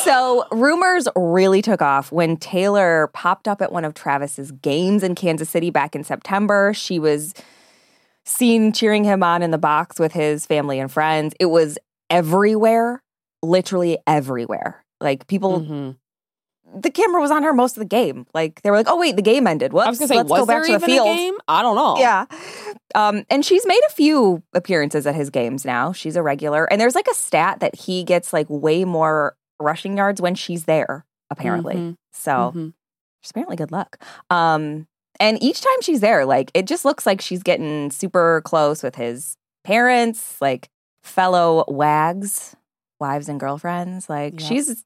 So 0.03 0.45
rumors 0.51 1.07
really 1.15 1.63
took 1.63 1.81
off 1.81 2.11
when 2.11 2.37
Taylor 2.37 3.11
popped 3.13 3.47
up 3.47 3.63
at 3.63 3.71
one 3.71 3.85
of 3.85 3.95
Travis's 3.95 4.51
games 4.51 5.05
in 5.05 5.15
Kansas 5.15 5.49
City 5.49 5.71
back 5.71 5.95
in 5.95 6.03
September. 6.03 6.75
She 6.75 6.99
was 6.99 7.33
seen 8.25 8.73
cheering 8.73 9.05
him 9.05 9.23
on 9.23 9.41
in 9.43 9.53
the 9.53 9.59
box 9.59 10.01
with 10.01 10.13
his 10.13 10.47
family 10.47 10.81
and 10.81 10.91
friends. 10.91 11.35
It 11.39 11.47
was 11.47 11.79
everywhere, 12.11 13.03
literally 13.43 13.99
everywhere. 14.07 14.85
Like 15.01 15.27
people, 15.29 15.61
Mhm. 15.61 15.97
The 16.75 16.91
camera 16.91 17.21
was 17.21 17.31
on 17.31 17.43
her 17.43 17.53
most 17.53 17.77
of 17.77 17.81
the 17.81 17.87
game. 17.89 18.27
Like 18.35 18.61
they 18.63 18.71
were 18.71 18.77
like, 18.77 18.89
"Oh 18.89 18.99
wait, 18.99 19.17
the 19.17 19.23
game 19.23 19.47
ended. 19.47 19.73
Whoops, 19.73 19.87
I 19.87 19.91
was 19.91 19.99
gonna 19.99 20.09
say, 20.09 20.17
let's 20.17 20.31
was 20.31 20.41
go 20.41 20.47
back 20.47 20.65
to 20.67 20.73
the 20.73 20.81
field." 20.81 21.07
game? 21.07 21.35
I 21.49 21.63
don't 21.63 21.77
know. 21.77 21.97
Yeah. 21.99 22.27
Um, 22.95 23.25
and 23.31 23.45
she's 23.45 23.67
made 23.67 23.81
a 23.89 23.93
few 23.93 24.43
appearances 24.55 25.07
at 25.07 25.15
his 25.15 25.31
games 25.31 25.65
now. 25.65 25.93
She's 25.93 26.17
a 26.17 26.23
regular. 26.23 26.65
And 26.71 26.81
there's 26.81 26.95
like 26.95 27.09
a 27.11 27.15
stat 27.15 27.61
that 27.61 27.75
he 27.75 28.05
gets 28.05 28.33
like 28.33 28.47
way 28.49 28.85
more 28.85 29.37
rushing 29.61 29.97
yards 29.97 30.21
when 30.21 30.35
she's 30.35 30.65
there, 30.65 31.05
apparently. 31.31 31.75
Mhm. 31.75 31.97
So 32.13 32.53
Mhm. 32.55 32.73
she's 33.21 33.31
apparently 33.31 33.57
good 33.57 33.73
luck. 33.73 33.99
Um, 34.31 34.87
and 35.21 35.43
each 35.43 35.61
time 35.61 35.81
she's 35.83 36.01
there, 36.01 36.25
like 36.27 36.51
it 36.55 36.67
just 36.67 36.85
looks 36.85 37.07
like 37.07 37.21
she's 37.21 37.43
getting 37.43 37.91
super 37.91 38.43
close 38.45 38.83
with 38.83 38.97
his 38.97 39.37
parents, 39.65 40.37
like 40.41 40.69
fellow 41.03 41.65
wags, 41.69 42.55
wives 43.01 43.29
and 43.29 43.39
girlfriends. 43.41 44.09
Like 44.09 44.41
Yeah. 44.41 44.47
she's 44.47 44.85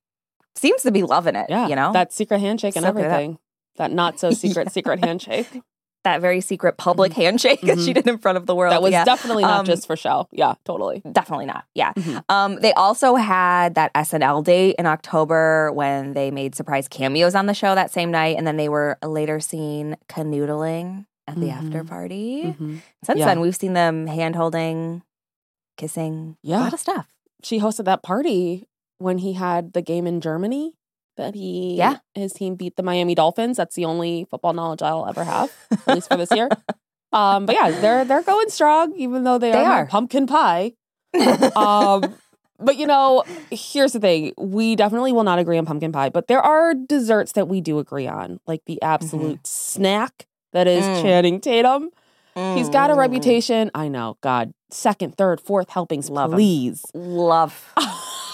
seems 0.59 0.83
to 0.83 0.91
be 0.91 1.03
loving 1.03 1.37
it. 1.37 1.47
Yeah, 1.49 1.69
You 1.69 1.77
know? 1.77 1.93
that 1.93 2.13
secret 2.13 2.41
handshake 2.41 2.77
and 2.77 2.83
So 2.85 2.89
at 2.91 2.95
that. 2.97 3.05
everything. 3.05 3.39
That 3.77 3.93
not 3.93 4.19
so 4.19 4.31
secret 4.33 4.65
Yeah. 4.67 4.71
secret 4.73 5.05
handshake. 5.05 5.63
that 6.05 6.21
very 6.21 6.41
secret 6.41 6.79
public 6.79 7.13
handshake 7.13 7.61
that 7.63 7.77
she 7.81 7.91
Mhm. 7.91 7.95
did 7.95 8.07
in 8.07 8.19
front 8.19 8.39
of 8.39 8.47
the 8.47 8.55
world. 8.55 8.73
That 8.73 8.81
was 8.81 8.93
Yeah. 8.93 9.05
definitely 9.05 9.43
not 9.43 9.61
Um, 9.61 9.67
just 9.67 9.87
for 9.87 9.97
show. 9.97 10.27
Yeah, 10.31 10.55
totally. 10.65 11.03
Definitely 11.11 11.47
not. 11.47 11.65
Yeah. 11.75 11.93
Mhm. 11.93 12.23
Um, 12.29 12.55
they 12.61 12.73
also 12.75 13.17
had 13.17 13.75
that 13.75 13.91
SNL 13.97 14.41
date 14.43 14.77
in 14.79 14.87
October 14.87 15.71
when 15.73 16.13
they 16.15 16.31
made 16.31 16.55
surprise 16.55 16.87
cameos 16.89 17.35
on 17.35 17.47
the 17.47 17.53
show 17.53 17.75
that 17.75 17.91
same 17.91 18.11
night, 18.13 18.37
and 18.39 18.47
then 18.47 18.57
they 18.57 18.69
were 18.69 18.97
later 19.05 19.41
seen 19.41 19.97
canoodling 20.09 21.05
at 21.27 21.39
the 21.39 21.51
after 21.51 21.83
Mhm. 21.83 21.89
party. 21.89 22.55
Mhm. 22.59 22.81
Since 23.05 23.19
Yeah. 23.19 23.27
then, 23.27 23.41
we've 23.41 23.57
seen 23.57 23.73
them 23.75 24.07
hand 24.07 24.37
holding, 24.37 25.03
kissing, 25.77 26.37
yeah. 26.43 26.61
a 26.61 26.65
lot 26.65 26.73
of 26.73 26.81
stuff. 26.81 27.09
She 27.43 27.59
hosted 27.61 27.85
that 27.87 28.03
party 28.05 28.68
when 28.99 29.19
he 29.19 29.33
had 29.35 29.73
the 29.73 29.83
game 29.83 30.07
in 30.07 30.21
Germany 30.21 30.75
that 31.17 31.35
he 31.35 31.77
Yeah. 31.77 31.97
his 32.15 32.33
team 32.33 32.55
beat 32.55 32.77
the 32.77 32.83
Miami 32.83 33.15
Dolphins. 33.15 33.57
That's 33.57 33.75
the 33.75 33.85
only 33.85 34.27
football 34.31 34.53
knowledge 34.53 34.83
I'll 34.83 35.07
ever 35.09 35.25
have, 35.25 35.51
at 35.87 35.95
least 35.95 36.09
for 36.09 36.17
this 36.17 36.33
year. 36.33 36.51
Um, 37.11 37.47
but 37.47 37.55
yeah, 37.55 37.71
they're 37.71 38.05
they're 38.05 38.23
going 38.23 38.51
strong, 38.51 38.93
even 38.95 39.25
though 39.25 39.39
they, 39.39 39.51
They 39.53 39.65
are, 39.65 39.73
are. 39.81 39.87
pumpkin 39.87 40.27
pie. 40.27 40.75
Um, 41.57 42.17
but 42.59 42.77
you 42.77 42.87
know, 42.87 43.25
here's 43.51 43.95
the 43.95 43.99
thing: 44.01 44.35
we 44.37 44.77
definitely 44.77 45.13
will 45.13 45.25
not 45.25 45.39
agree 45.39 45.57
on 45.57 45.65
pumpkin 45.65 45.91
pie, 45.91 46.11
but 46.11 46.27
there 46.27 46.43
are 46.43 46.75
desserts 46.75 47.33
that 47.33 47.49
we 47.49 47.63
do 47.63 47.79
agree 47.79 48.07
on, 48.07 48.41
like 48.47 48.61
the 48.67 48.81
absolute 48.83 49.47
snack 49.47 50.27
that 50.53 50.67
is 50.67 50.85
Mm. 50.85 51.01
Channing 51.03 51.41
Tatum. 51.41 51.89
He's 52.55 52.69
got 52.69 52.91
a 52.91 52.93
Mm. 52.93 52.99
reputation. 52.99 53.71
I 53.75 53.89
know, 53.89 54.19
God, 54.21 54.53
second, 54.71 55.17
third, 55.17 55.41
fourth 55.41 55.71
helpings, 55.71 56.11
Love 56.11 56.31
him. 56.33 56.37
please. 56.37 56.85
Love. 56.93 57.73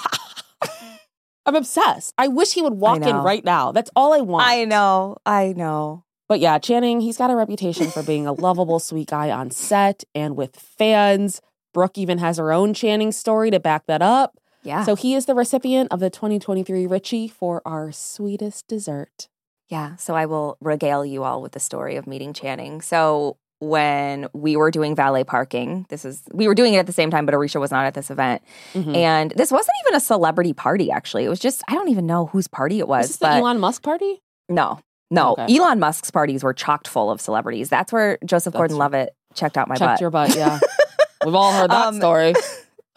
I'm 1.47 1.57
obsessed. 1.57 2.15
I 2.17 2.29
wish 2.29 2.53
he 2.53 2.63
would 2.63 2.75
walk 2.75 3.03
in 3.03 3.17
right 3.17 3.45
now. 3.45 3.73
That's 3.73 3.91
all 3.95 4.15
I 4.15 4.21
want. 4.21 4.47
I 4.47 4.65
know. 4.65 5.17
I 5.27 5.53
know. 5.57 6.05
But 6.29 6.41
yeah, 6.41 6.59
Channing, 6.59 7.01
he's 7.01 7.19
got 7.19 7.31
a 7.31 7.37
reputation 7.37 7.91
for 7.91 8.03
being 8.03 8.27
a 8.27 8.33
lovable, 8.33 8.79
sweet 8.79 9.09
guy 9.09 9.31
on 9.31 9.51
set 9.51 10.05
and 10.15 10.37
with 10.37 10.57
fans. 10.57 11.43
Brooke 11.75 11.99
even 11.99 12.19
has 12.19 12.39
her 12.39 12.53
own 12.53 12.73
Channing 12.73 13.13
story 13.13 13.51
to 13.51 13.61
back 13.61 13.87
that 13.87 14.01
up. 14.01 14.39
Yeah. 14.63 14.85
So 14.85 14.95
he 14.95 15.15
is 15.15 15.27
the 15.27 15.35
recipient 15.35 15.93
of 15.93 16.01
the 16.01 16.09
2023 16.09 16.87
Richie 16.87 17.29
for 17.29 17.61
our 17.67 17.93
sweetest 17.93 18.67
dessert. 18.67 19.29
Yeah, 19.69 19.97
so 19.97 20.15
I 20.15 20.27
will 20.27 20.57
regale 20.61 21.05
you 21.05 21.25
all 21.25 21.43
with 21.43 21.53
the 21.53 21.61
story 21.61 21.97
of 21.97 22.07
meeting 22.07 22.33
Channing. 22.33 22.81
So 22.81 23.37
when 23.69 24.29
we 24.33 24.57
were 24.57 24.71
doing 24.71 24.95
valet 24.95 25.25
parking, 25.25 25.87
this 25.89 26.05
is 26.05 26.23
we 26.33 26.47
were 26.49 26.55
doing 26.55 26.75
it 26.75 26.79
at 26.79 26.87
the 26.87 26.93
same 26.93 27.11
time, 27.11 27.27
but 27.27 27.35
Aricia 27.35 27.61
was 27.61 27.71
not 27.71 27.85
at 27.87 27.95
this 27.95 28.11
event, 28.11 28.43
Mhm. 28.75 28.97
and 28.97 29.33
this 29.37 29.51
wasn't 29.51 29.75
even 29.87 29.97
a 29.97 30.01
celebrity 30.01 30.53
party. 30.53 30.91
Actually, 30.91 31.25
it 31.25 31.29
was 31.29 31.41
just 31.41 31.63
I 31.69 31.75
don't 31.75 31.89
even 31.89 32.07
know 32.07 32.27
whose 32.27 32.47
party 32.49 32.79
it 32.79 32.89
was. 32.89 33.07
Is 33.07 33.11
this 33.13 33.19
the 33.19 33.29
Elon 33.37 33.59
Musk 33.61 33.83
party? 33.83 34.21
no, 34.49 34.79
no, 35.11 35.33
Okay. 35.33 35.57
Elon 35.57 35.79
Musk's 35.81 36.11
parties 36.11 36.43
were 36.45 36.53
chocked 36.55 36.89
full 36.89 37.11
of 37.11 37.21
celebrities. 37.21 37.69
That's 37.69 37.93
where 37.93 38.19
Joseph 38.25 38.55
Gordon-Levitt 38.55 39.15
checked 39.35 39.57
out 39.57 39.69
my 39.69 39.75
Checked 39.77 39.93
butt. 39.95 40.01
your 40.01 40.11
butt, 40.11 40.37
yeah. 40.37 40.59
We've 41.25 41.35
all 41.35 41.53
heard 41.53 41.71
that 41.71 41.87
Um, 41.89 41.97
story. 41.97 42.35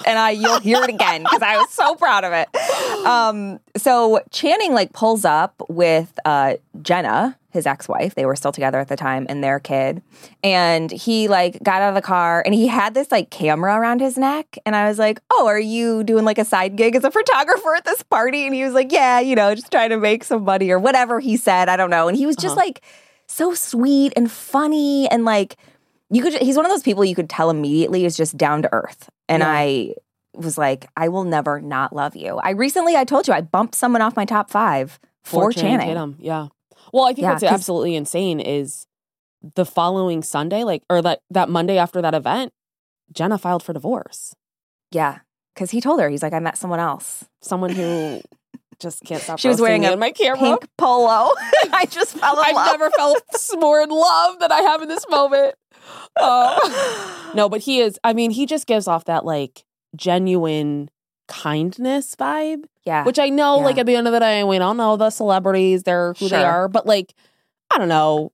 and 0.05 0.17
I 0.19 0.31
you'll 0.31 0.59
hear 0.59 0.81
it 0.83 0.89
again 0.89 1.23
because 1.23 1.41
I 1.41 1.57
was 1.57 1.69
so 1.71 1.95
proud 1.95 2.23
of 2.23 2.33
it. 2.33 2.47
Um, 3.05 3.59
so 3.75 4.21
Channing 4.31 4.73
like 4.73 4.93
pulls 4.93 5.25
up 5.25 5.61
with 5.69 6.17
uh, 6.25 6.55
Jenna, 6.81 7.37
his 7.51 7.65
ex-wife. 7.65 8.15
They 8.15 8.25
were 8.25 8.35
still 8.35 8.51
together 8.51 8.79
at 8.79 8.87
the 8.89 8.95
time, 8.95 9.25
and 9.29 9.43
their 9.43 9.59
kid. 9.59 10.01
And 10.43 10.91
he 10.91 11.27
like 11.27 11.61
got 11.63 11.81
out 11.81 11.89
of 11.89 11.95
the 11.95 12.01
car 12.01 12.41
and 12.45 12.53
he 12.53 12.67
had 12.67 12.93
this 12.93 13.11
like 13.11 13.29
camera 13.29 13.75
around 13.79 14.01
his 14.01 14.17
neck. 14.17 14.57
And 14.65 14.75
I 14.75 14.87
was 14.87 14.99
like, 14.99 15.19
"Oh, 15.33 15.47
are 15.47 15.59
you 15.59 16.03
doing 16.03 16.25
like 16.25 16.37
a 16.37 16.45
side 16.45 16.75
gig 16.75 16.95
as 16.95 17.03
a 17.03 17.11
photographer 17.11 17.75
at 17.75 17.85
this 17.85 18.03
party?" 18.03 18.45
And 18.45 18.53
he 18.53 18.63
was 18.63 18.73
like, 18.73 18.91
"Yeah, 18.91 19.19
you 19.19 19.35
know, 19.35 19.55
just 19.55 19.71
trying 19.71 19.89
to 19.89 19.97
make 19.97 20.23
some 20.23 20.43
money 20.43 20.69
or 20.69 20.79
whatever 20.79 21.19
he 21.19 21.37
said. 21.37 21.69
I 21.69 21.77
don't 21.77 21.89
know." 21.89 22.07
And 22.07 22.17
he 22.17 22.25
was 22.25 22.35
just 22.35 22.55
Uh-huh. 22.57 22.65
like 22.65 22.81
so 23.25 23.53
sweet 23.53 24.13
and 24.15 24.31
funny 24.31 25.07
and 25.09 25.25
like 25.25 25.57
you 26.09 26.21
could 26.21 26.33
he's 26.41 26.55
one 26.55 26.65
of 26.65 26.71
those 26.71 26.83
people 26.83 27.03
you 27.05 27.15
could 27.15 27.29
tell 27.29 27.49
immediately 27.49 28.05
is 28.05 28.15
just 28.17 28.37
down 28.37 28.61
to 28.61 28.69
earth 28.73 29.09
and 29.27 29.41
Yeah. 29.41 29.49
i 29.51 29.93
was 30.35 30.57
like 30.57 30.87
i 30.95 31.07
will 31.09 31.23
never 31.23 31.59
not 31.61 31.93
love 31.93 32.15
you 32.15 32.37
i 32.43 32.51
recently 32.51 32.95
i 32.95 33.03
told 33.03 33.27
you 33.27 33.33
i 33.33 33.41
bumped 33.41 33.75
someone 33.75 34.01
off 34.01 34.15
my 34.15 34.25
top 34.25 34.49
five 34.49 34.99
for, 35.23 35.51
channing, 35.51 35.87
Tatum. 35.87 36.15
Yeah. 36.19 36.47
Well, 36.93 37.03
I 37.03 37.09
think 37.09 37.23
Yeah, 37.23 37.31
what's 37.33 37.43
absolutely 37.43 37.95
insane 37.95 38.39
is 38.39 38.85
the 39.55 39.65
following 39.65 40.23
Sunday, 40.23 40.63
like 40.63 40.83
or 40.89 41.01
that 41.01 41.19
that 41.31 41.49
Monday 41.49 41.77
after 41.77 42.01
that 42.01 42.13
event, 42.15 42.53
Jenna 43.11 43.37
filed 43.37 43.61
for 43.63 43.73
divorce. 43.73 44.33
yeah 44.91 45.19
because 45.53 45.71
he 45.71 45.81
told 45.81 45.99
her 45.99 46.07
he's 46.09 46.21
like 46.23 46.33
i 46.33 46.39
met 46.39 46.55
someone 46.57 46.79
else 46.79 47.25
Someone 47.41 47.71
who 47.71 48.21
just 48.79 49.03
can't 49.03 49.21
stop. 49.23 49.39
She 49.39 49.47
was 49.47 49.59
wearing 49.59 49.85
a 49.85 49.97
my 49.97 50.11
camera. 50.11 50.37
Pink 50.39 50.67
polo. 50.77 51.33
I 51.73 51.87
just 51.89 52.15
fell 52.17 52.37
in 52.39 52.45
I've 52.45 52.55
love. 52.55 52.67
never 52.79 52.91
felt 52.91 53.17
more 53.59 53.81
in 53.81 53.89
love 53.89 54.39
than 54.39 54.51
I 54.51 54.61
have 54.61 54.81
in 54.83 54.87
this 54.87 55.03
moment. 55.09 55.55
Um, 56.21 56.57
no, 57.35 57.47
but 57.49 57.61
he 57.61 57.79
is. 57.79 57.99
I 58.03 58.13
mean, 58.13 58.31
he 58.31 58.45
just 58.45 58.65
gives 58.67 58.87
off 58.87 59.05
that 59.05 59.23
like 59.25 59.63
genuine 59.95 60.89
kindness 61.27 62.15
vibe, 62.15 62.63
yeah. 62.85 63.03
which 63.03 63.19
I 63.19 63.29
know. 63.29 63.57
Yeah. 63.59 63.65
Like 63.65 63.77
at 63.77 63.85
the 63.85 63.95
end 63.95 64.07
of 64.07 64.13
the 64.13 64.19
day, 64.19 64.43
we 64.43 64.57
don't 64.57 64.77
know 64.77 64.97
the 64.97 65.09
celebrities; 65.09 65.83
they're 65.83 66.13
who 66.13 66.29
they 66.29 66.43
are. 66.43 66.67
But 66.67 66.85
like, 66.85 67.13
I 67.73 67.77
don't 67.77 67.89
know. 67.89 68.31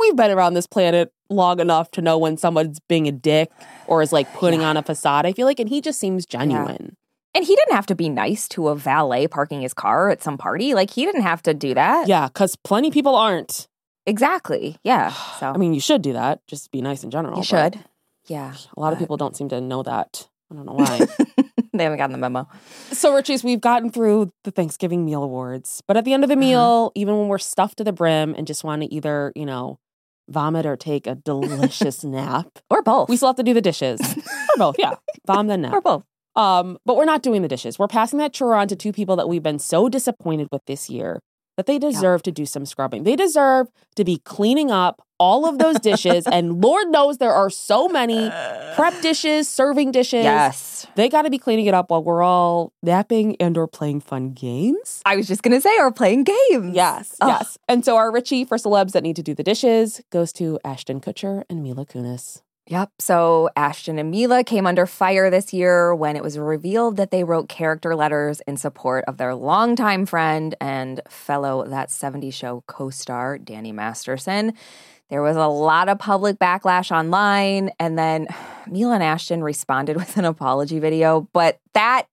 We've 0.00 0.16
been 0.16 0.30
around 0.30 0.54
this 0.54 0.66
planet 0.66 1.12
long 1.30 1.58
enough 1.60 1.90
to 1.92 2.02
know 2.02 2.18
when 2.18 2.36
someone's 2.36 2.78
being 2.88 3.08
a 3.08 3.12
dick 3.12 3.50
or 3.86 4.02
is 4.02 4.12
like 4.12 4.30
putting 4.34 4.60
Yeah. 4.60 4.68
on 4.68 4.76
a 4.76 4.82
facade. 4.82 5.24
I 5.24 5.32
feel 5.32 5.46
like, 5.46 5.58
and 5.60 5.68
he 5.68 5.80
just 5.80 5.98
seems 5.98 6.26
genuine. 6.26 6.96
and 7.34 7.42
he 7.46 7.56
didn't 7.56 7.74
have 7.74 7.86
to 7.86 7.94
be 7.94 8.10
nice 8.10 8.46
to 8.48 8.68
a 8.68 8.76
valet 8.76 9.26
parking 9.26 9.62
his 9.62 9.72
car 9.72 10.10
at 10.10 10.22
some 10.22 10.36
party. 10.36 10.74
Like 10.74 10.90
he 10.90 11.06
didn't 11.06 11.22
have 11.22 11.40
to 11.44 11.54
do 11.54 11.72
that. 11.72 12.06
Yeah, 12.06 12.26
because 12.28 12.56
plenty 12.56 12.90
people 12.90 13.16
aren't. 13.16 13.66
Exactly. 14.06 14.76
Yeah. 14.84 15.12
So 15.40 15.48
I 15.52 15.56
mean, 15.56 15.74
you 15.74 15.80
should 15.80 16.02
do 16.02 16.12
that. 16.12 16.40
Just 16.46 16.70
be 16.70 16.80
nice 16.82 17.02
in 17.04 17.10
general. 17.10 17.36
you 17.38 17.44
should. 17.44 17.78
Yeah. 18.28 18.54
A 18.76 18.80
lot 18.80 18.92
of 18.92 18.98
people 18.98 19.16
don't 19.16 19.36
seem 19.36 19.48
to 19.48 19.60
know 19.60 19.82
that. 19.82 20.28
I 20.50 20.54
don't 20.54 20.66
know 20.66 20.74
why. 20.74 20.98
they 21.72 21.82
haven't 21.84 21.98
gotten 21.98 22.12
the 22.12 22.18
memo. 22.18 22.46
so, 22.92 23.14
Richie's, 23.14 23.42
we've 23.42 23.60
gotten 23.60 23.90
through 23.90 24.30
the 24.44 24.50
Thanksgiving 24.52 25.04
meal 25.04 25.22
awards, 25.24 25.82
but 25.88 25.96
at 25.96 26.04
the 26.04 26.12
end 26.12 26.22
of 26.22 26.28
the 26.28 26.34
Uh-huh. 26.34 26.40
meal, 26.40 26.92
even 26.94 27.18
when 27.18 27.28
we're 27.28 27.38
stuffed 27.38 27.78
to 27.78 27.84
the 27.84 27.92
brim 27.92 28.34
and 28.36 28.46
just 28.46 28.62
want 28.62 28.82
to 28.82 28.94
either, 28.94 29.32
you 29.34 29.46
know, 29.46 29.78
vomit 30.28 30.64
or 30.66 30.76
take 30.76 31.06
a 31.08 31.14
delicious 31.16 32.04
nap, 32.18 32.46
Or 32.70 32.82
both. 32.82 33.08
we 33.08 33.16
still 33.16 33.30
have 33.30 33.36
to 33.36 33.42
do 33.42 33.54
the 33.54 33.60
dishes. 33.62 34.00
or 34.00 34.56
both, 34.58 34.76
yeah. 34.78 34.94
Vom 35.26 35.48
then 35.48 35.62
nap. 35.62 35.72
or 35.72 35.80
both. 35.80 36.04
Um, 36.36 36.78
but 36.86 36.96
we're 36.96 37.04
not 37.04 37.22
doing 37.22 37.42
the 37.42 37.48
dishes. 37.48 37.78
We're 37.78 37.88
passing 37.88 38.18
that 38.20 38.32
chore 38.32 38.54
on 38.54 38.68
to 38.68 38.76
two 38.76 38.92
people 38.92 39.16
that 39.16 39.28
we've 39.28 39.42
been 39.42 39.58
so 39.58 39.88
disappointed 39.88 40.48
with 40.52 40.62
this 40.66 40.88
year 40.88 41.20
that 41.56 41.66
they 41.66 41.78
deserve 41.78 42.22
to 42.22 42.32
do 42.32 42.46
some 42.46 42.66
scrubbing. 42.66 43.04
They 43.04 43.16
deserve 43.16 43.68
to 43.96 44.04
be 44.04 44.18
cleaning 44.18 44.70
up 44.70 45.02
all 45.18 45.46
of 45.48 45.58
those 45.58 45.78
dishes. 45.78 46.26
and 46.26 46.60
Lord 46.64 46.88
knows 46.88 47.18
there 47.18 47.32
are 47.32 47.50
so 47.50 47.88
many 47.88 48.28
prep 48.74 48.94
uh. 48.94 49.00
dishes, 49.00 49.48
serving 49.48 49.92
dishes. 49.92 50.24
Yes. 50.24 50.86
They 50.96 51.08
got 51.08 51.22
to 51.22 51.30
be 51.30 51.38
cleaning 51.38 51.66
it 51.66 51.74
up 51.74 51.90
while 51.90 52.02
we're 52.02 52.22
all 52.22 52.72
napping 52.82 53.36
and 53.36 53.56
or 53.56 53.66
playing 53.66 54.00
fun 54.00 54.30
games. 54.30 55.00
I 55.06 55.16
was 55.16 55.28
just 55.28 55.42
gonna 55.42 55.60
say, 55.60 55.78
or 55.78 55.92
playing 55.92 56.24
games. 56.24 56.74
Yes, 56.74 57.16
Ugh. 57.20 57.28
yes. 57.28 57.58
And 57.68 57.84
so 57.84 57.96
our 57.96 58.12
Richie 58.12 58.44
for 58.44 58.56
celebs 58.56 58.92
that 58.92 59.02
need 59.02 59.16
to 59.16 59.22
do 59.22 59.34
the 59.34 59.42
dishes 59.42 60.00
goes 60.10 60.32
to 60.34 60.58
Ashton 60.64 61.00
Kutcher 61.00 61.44
and 61.48 61.62
Mila 61.62 61.86
Kunis. 61.86 62.41
Yep. 62.68 62.90
So 63.00 63.50
Ashton 63.56 63.98
and 63.98 64.10
Mila 64.10 64.44
came 64.44 64.66
under 64.66 64.86
fire 64.86 65.30
this 65.30 65.52
year 65.52 65.94
when 65.94 66.14
it 66.16 66.22
was 66.22 66.38
revealed 66.38 66.96
that 66.96 67.10
they 67.10 67.24
wrote 67.24 67.48
character 67.48 67.96
letters 67.96 68.40
in 68.46 68.56
support 68.56 69.04
of 69.08 69.16
their 69.16 69.34
longtime 69.34 70.06
friend 70.06 70.54
and 70.60 71.00
fellow 71.08 71.66
That 71.66 71.90
70 71.90 72.30
Show 72.30 72.62
co 72.68 72.90
star, 72.90 73.36
Danny 73.38 73.72
Masterson. 73.72 74.54
There 75.10 75.22
was 75.22 75.36
a 75.36 75.46
lot 75.46 75.88
of 75.90 75.98
public 75.98 76.38
backlash 76.38 76.90
online, 76.90 77.70
and 77.78 77.98
then 77.98 78.28
Mila 78.66 78.94
and 78.94 79.02
Ashton 79.02 79.42
responded 79.42 79.96
with 79.98 80.16
an 80.16 80.24
apology 80.24 80.78
video, 80.78 81.28
but 81.32 81.58
that 81.74 82.06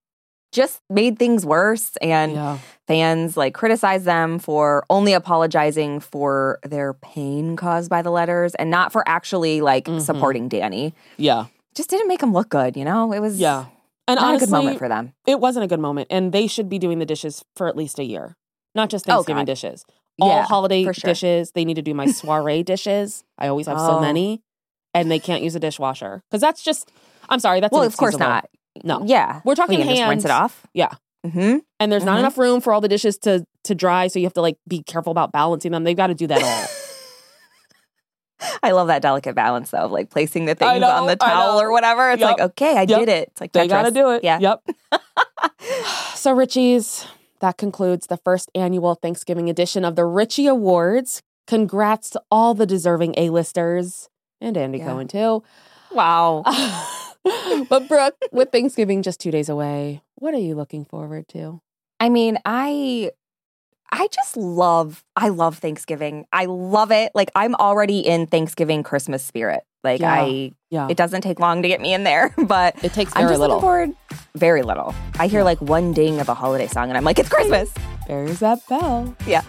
just 0.52 0.82
made 0.90 1.20
things 1.20 1.46
worse. 1.46 1.96
And 2.02 2.34
Yeah. 2.34 2.58
Fans 2.90 3.38
like 3.38 3.54
criticize 3.54 4.04
them 4.04 4.40
for 4.40 4.84
only 4.90 5.14
apologizing 5.14 6.00
for 6.00 6.58
their 6.64 6.94
pain 6.96 7.56
caused 7.56 7.88
by 7.90 8.02
the 8.02 8.10
letters 8.10 8.56
and 8.56 8.72
not 8.72 8.92
for 8.92 9.08
actually 9.08 9.62
like 9.62 9.86
Mhm. 9.86 10.02
supporting 10.02 10.50
Danny. 10.50 10.96
Yeah. 11.16 11.46
Just 11.76 11.92
didn't 11.92 12.08
make 12.08 12.20
them 12.20 12.34
look 12.34 12.50
good, 12.50 12.76
you 12.76 12.84
know? 12.84 13.14
It 13.14 13.20
was 13.20 13.40
Yeah. 13.40 13.66
And 14.08 14.20
not 14.20 14.30
honestly, 14.30 14.46
a 14.46 14.48
good 14.48 14.52
moment 14.52 14.78
for 14.80 14.90
them. 14.90 15.14
it 15.28 15.40
wasn't 15.40 15.64
a 15.66 15.68
good 15.68 15.80
moment. 15.80 16.08
And 16.10 16.32
they 16.32 16.48
should 16.48 16.68
be 16.68 16.80
doing 16.80 16.98
the 16.98 17.06
dishes 17.06 17.46
for 17.56 17.68
at 17.68 17.78
least 17.78 18.00
a 18.00 18.04
year, 18.04 18.36
not 18.74 18.90
just 18.90 19.08
Oh, 19.08 19.14
Thanksgiving 19.18 19.42
God. 19.46 19.52
dishes. 19.54 19.86
All 20.20 20.28
Yeah, 20.30 20.44
holiday 20.46 20.84
sure. 20.84 20.94
dishes. 20.94 21.52
They 21.52 21.64
need 21.66 21.76
to 21.76 21.84
do 21.84 21.94
my 21.94 22.08
soiree 22.12 22.64
dishes. 22.64 23.24
I 23.38 23.48
always 23.50 23.68
have 23.68 23.80
so 23.80 23.98
Oh. 23.98 24.02
many, 24.02 24.42
and 24.96 25.12
they 25.12 25.20
can't 25.20 25.44
use 25.44 25.56
a 25.56 25.60
dishwasher 25.60 26.24
because 26.30 26.42
that's 26.42 26.64
just. 26.64 26.92
I'm 27.30 27.40
sorry. 27.40 27.60
That's 27.60 27.72
Well, 27.72 27.84
of 27.84 27.96
course 27.96 28.18
not. 28.18 28.50
No. 28.84 29.04
Yeah. 29.06 29.42
We're 29.46 29.54
talking 29.54 29.78
We 29.78 29.84
can 29.86 29.96
just 29.96 30.10
rinse 30.10 30.26
it 30.26 30.32
off. 30.32 30.66
Yeah. 30.74 30.90
Hmm 31.26 31.58
and 31.80 31.92
there's 31.92 32.06
not 32.06 32.16
Mhm. 32.16 32.20
enough 32.20 32.38
room 32.38 32.62
for 32.62 32.72
all 32.74 32.82
the 32.82 32.88
dishes 32.88 33.18
to 33.20 33.46
to 33.66 33.76
dry 33.76 34.08
so 34.08 34.20
you 34.20 34.26
have 34.26 34.34
to 34.34 34.42
like 34.42 34.58
be 34.68 34.82
careful 34.84 35.12
about 35.12 35.32
balancing 35.32 35.72
them 35.72 35.84
they've 35.84 35.98
got 35.98 36.08
to 36.08 36.14
do 36.16 36.28
that 36.28 36.42
all 36.42 36.66
I 38.64 38.72
love 38.72 38.88
that 38.88 39.02
delicate 39.02 39.36
balance 39.36 39.72
though, 39.72 39.80
of 39.80 39.92
like 39.92 40.10
placing 40.10 40.46
the 40.46 40.56
things 40.56 40.82
on 40.84 41.08
the 41.08 41.18
towel 41.18 41.60
or 41.60 41.72
whatever. 41.74 42.10
It's 42.12 42.22
Yep. 42.22 42.30
like, 42.38 42.40
okay, 42.52 42.78
I 42.78 42.86
Yep. 42.86 43.00
did 43.00 43.10
it. 43.10 43.28
It's 43.32 43.42
like 43.42 43.52
they 43.52 43.68
got 43.68 43.84
to 43.84 43.92
do 43.92 44.12
it 44.12 44.24
Yeah. 44.24 44.40
yep 44.40 44.62
so 46.16 46.32
richie's 46.32 47.06
that 47.42 47.58
concludes 47.58 48.08
the 48.08 48.18
first 48.18 48.50
annual 48.56 48.96
thanksgiving 48.96 49.50
edition 49.50 49.84
of 49.86 49.96
the 49.96 50.06
richie 50.06 50.48
awards 50.48 51.22
congrats 51.48 52.10
to 52.12 52.22
all 52.32 52.54
the 52.54 52.66
deserving 52.66 53.14
a-listers 53.18 54.10
and 54.42 54.58
andy 54.58 54.78
Yeah. 54.80 54.86
cohen 54.86 55.08
too 55.08 55.44
Wow. 55.92 56.44
but 57.70 57.88
brooke 57.88 58.16
with 58.32 58.52
thanksgiving 58.52 59.02
just 59.02 59.20
two 59.20 59.32
days 59.32 59.50
away 59.50 60.02
what 60.20 60.34
are 60.34 60.40
you 60.40 60.56
looking 60.56 60.86
forward 60.86 61.28
to 61.30 61.62
I 62.00 62.10
mean, 62.10 62.38
I 62.46 63.12
I 63.92 64.08
just 64.08 64.38
love 64.38 65.04
I 65.16 65.30
love 65.30 65.58
Thanksgiving. 65.58 66.26
I 66.32 66.46
love 66.46 66.92
it. 66.92 67.12
Like 67.14 67.32
I'm 67.36 67.56
already 67.56 68.00
in 68.00 68.28
Thanksgiving 68.28 68.84
Christmas 68.84 69.24
spirit. 69.24 69.64
Like 69.84 70.02
Yeah. 70.02 70.14
I 70.14 70.52
yeah 70.70 70.88
it 70.90 70.98
doesn't 70.98 71.22
take 71.22 71.40
long 71.40 71.62
to 71.64 71.68
get 71.68 71.82
me 71.82 71.94
in 71.94 72.04
there, 72.04 72.34
but 72.48 72.82
it 72.84 72.94
takes 72.94 73.12
I'm 73.16 73.24
very 73.24 73.32
just 73.32 73.40
little 73.42 73.58
looking 73.58 73.68
forward 73.68 73.96
very 74.36 74.62
little. 74.62 74.94
I 75.20 75.28
hear 75.28 75.44
like 75.44 75.60
one 75.62 75.92
ding 75.92 76.20
of 76.20 76.30
a 76.30 76.34
holiday 76.34 76.68
song 76.68 76.90
and 76.90 76.98
I'm 76.98 77.04
like, 77.04 77.20
it's 77.20 77.30
Christmas. 77.30 77.74
There's 78.10 78.40
that 78.40 78.66
bell 78.68 79.16
Yeah. 79.28 79.44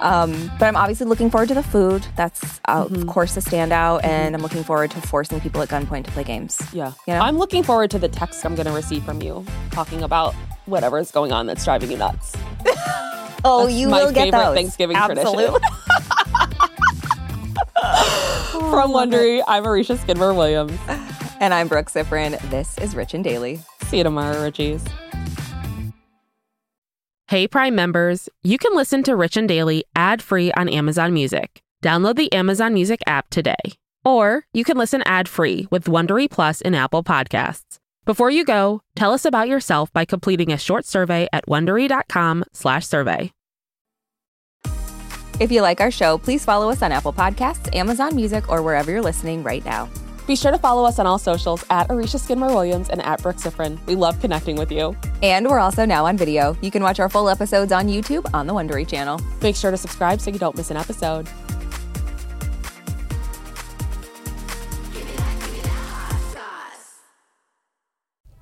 Um, 0.00 0.50
but 0.60 0.66
I'm 0.66 0.76
obviously 0.76 1.06
looking 1.06 1.28
forward 1.28 1.48
to 1.48 1.54
the 1.54 1.62
food. 1.62 2.06
That's 2.16 2.60
uh, 2.66 2.84
Mhm. 2.84 3.02
of 3.02 3.06
course 3.08 3.36
a 3.36 3.40
standout, 3.40 4.04
and 4.04 4.34
I'm 4.36 4.42
looking 4.42 4.62
forward 4.62 4.92
to 4.92 5.00
forcing 5.00 5.40
people 5.40 5.60
at 5.60 5.68
gunpoint 5.68 6.04
to 6.04 6.12
play 6.12 6.22
games. 6.22 6.56
Yeah. 6.72 6.92
Yeah. 7.06 7.20
I'm 7.20 7.36
looking 7.36 7.64
forward 7.64 7.90
to 7.90 7.98
the 7.98 8.08
text 8.08 8.44
I'm 8.46 8.54
going 8.54 8.66
to 8.66 8.72
receive 8.72 9.02
from 9.04 9.20
you 9.22 9.44
talking 9.72 10.02
about 10.04 10.34
whatever 10.66 10.98
is 11.00 11.10
going 11.10 11.32
on 11.32 11.46
that's 11.46 11.64
driving 11.64 11.90
you 11.90 11.96
nuts. 11.98 12.32
Oh, 13.48 13.66
That's 13.66 13.76
you 13.76 13.88
my 13.88 14.02
will 14.02 14.10
get 14.12 14.24
favorite 14.24 14.42
those. 14.44 14.54
Thanksgiving 14.56 14.96
Absolutely. 14.96 15.60
From 18.50 18.90
Wondery, 18.90 19.42
I'm 19.46 19.62
Aricia 19.64 19.96
Skidmore 19.98 20.34
Williams. 20.34 20.76
and 21.38 21.54
I'm 21.54 21.68
Brooke 21.68 21.86
Siffrinn. 21.90 22.40
This 22.50 22.76
is 22.78 22.96
Rich 22.96 23.14
and 23.14 23.22
Daily. 23.22 23.60
See 23.84 23.98
you 23.98 24.02
tomorrow, 24.02 24.34
Richies. 24.34 24.80
Hey, 27.28 27.48
Prime 27.48 27.74
members, 27.74 28.28
you 28.44 28.56
can 28.56 28.76
listen 28.76 29.02
to 29.02 29.16
Rich 29.16 29.36
and 29.36 29.48
Daily 29.48 29.82
ad 29.96 30.22
free 30.22 30.52
on 30.52 30.68
Amazon 30.68 31.12
Music. 31.12 31.60
Download 31.82 32.14
the 32.14 32.32
Amazon 32.32 32.72
Music 32.72 33.00
app 33.04 33.30
today. 33.30 33.56
Or 34.04 34.44
you 34.52 34.62
can 34.62 34.76
listen 34.78 35.02
ad 35.06 35.28
free 35.28 35.66
with 35.68 35.86
Wondery 35.86 36.30
Plus 36.30 36.60
in 36.60 36.72
Apple 36.72 37.02
Podcasts. 37.02 37.78
Before 38.04 38.30
you 38.30 38.44
go, 38.44 38.80
tell 38.94 39.12
us 39.12 39.24
about 39.24 39.48
yourself 39.48 39.92
by 39.92 40.04
completing 40.04 40.52
a 40.52 40.56
short 40.56 40.84
survey 40.84 41.26
at 41.32 41.46
slash 42.52 42.86
survey. 42.86 43.32
If 45.40 45.50
you 45.50 45.62
like 45.62 45.80
our 45.80 45.90
show, 45.90 46.18
please 46.18 46.44
follow 46.44 46.70
us 46.70 46.80
on 46.80 46.92
Apple 46.92 47.12
Podcasts, 47.12 47.74
Amazon 47.74 48.14
Music, 48.14 48.48
or 48.48 48.62
wherever 48.62 48.92
you're 48.92 49.02
listening 49.02 49.42
right 49.42 49.64
now. 49.64 49.90
Be 50.26 50.34
sure 50.34 50.50
to 50.50 50.58
follow 50.58 50.84
us 50.84 50.98
on 50.98 51.06
all 51.06 51.18
socials 51.18 51.64
at 51.70 51.88
Aricia 51.88 52.18
Skidmore 52.18 52.48
Williams 52.48 52.88
and 52.90 53.00
at 53.02 53.22
Brooke 53.22 53.36
Siffrinn. 53.36 53.78
We 53.86 53.94
love 53.94 54.20
connecting 54.20 54.56
with 54.56 54.72
you. 54.72 54.96
And 55.22 55.46
we're 55.46 55.60
also 55.60 55.84
now 55.84 56.06
on 56.06 56.16
video. 56.16 56.56
You 56.60 56.72
can 56.72 56.82
watch 56.82 56.98
our 56.98 57.08
full 57.08 57.28
episodes 57.28 57.70
on 57.70 57.86
YouTube 57.86 58.28
on 58.34 58.48
the 58.48 58.52
Wondery 58.52 58.86
channel. 58.88 59.20
Make 59.40 59.54
sure 59.54 59.70
to 59.70 59.76
subscribe 59.76 60.20
so 60.20 60.30
you 60.30 60.38
don't 60.38 60.56
miss 60.56 60.72
an 60.72 60.76
episode. 60.76 61.28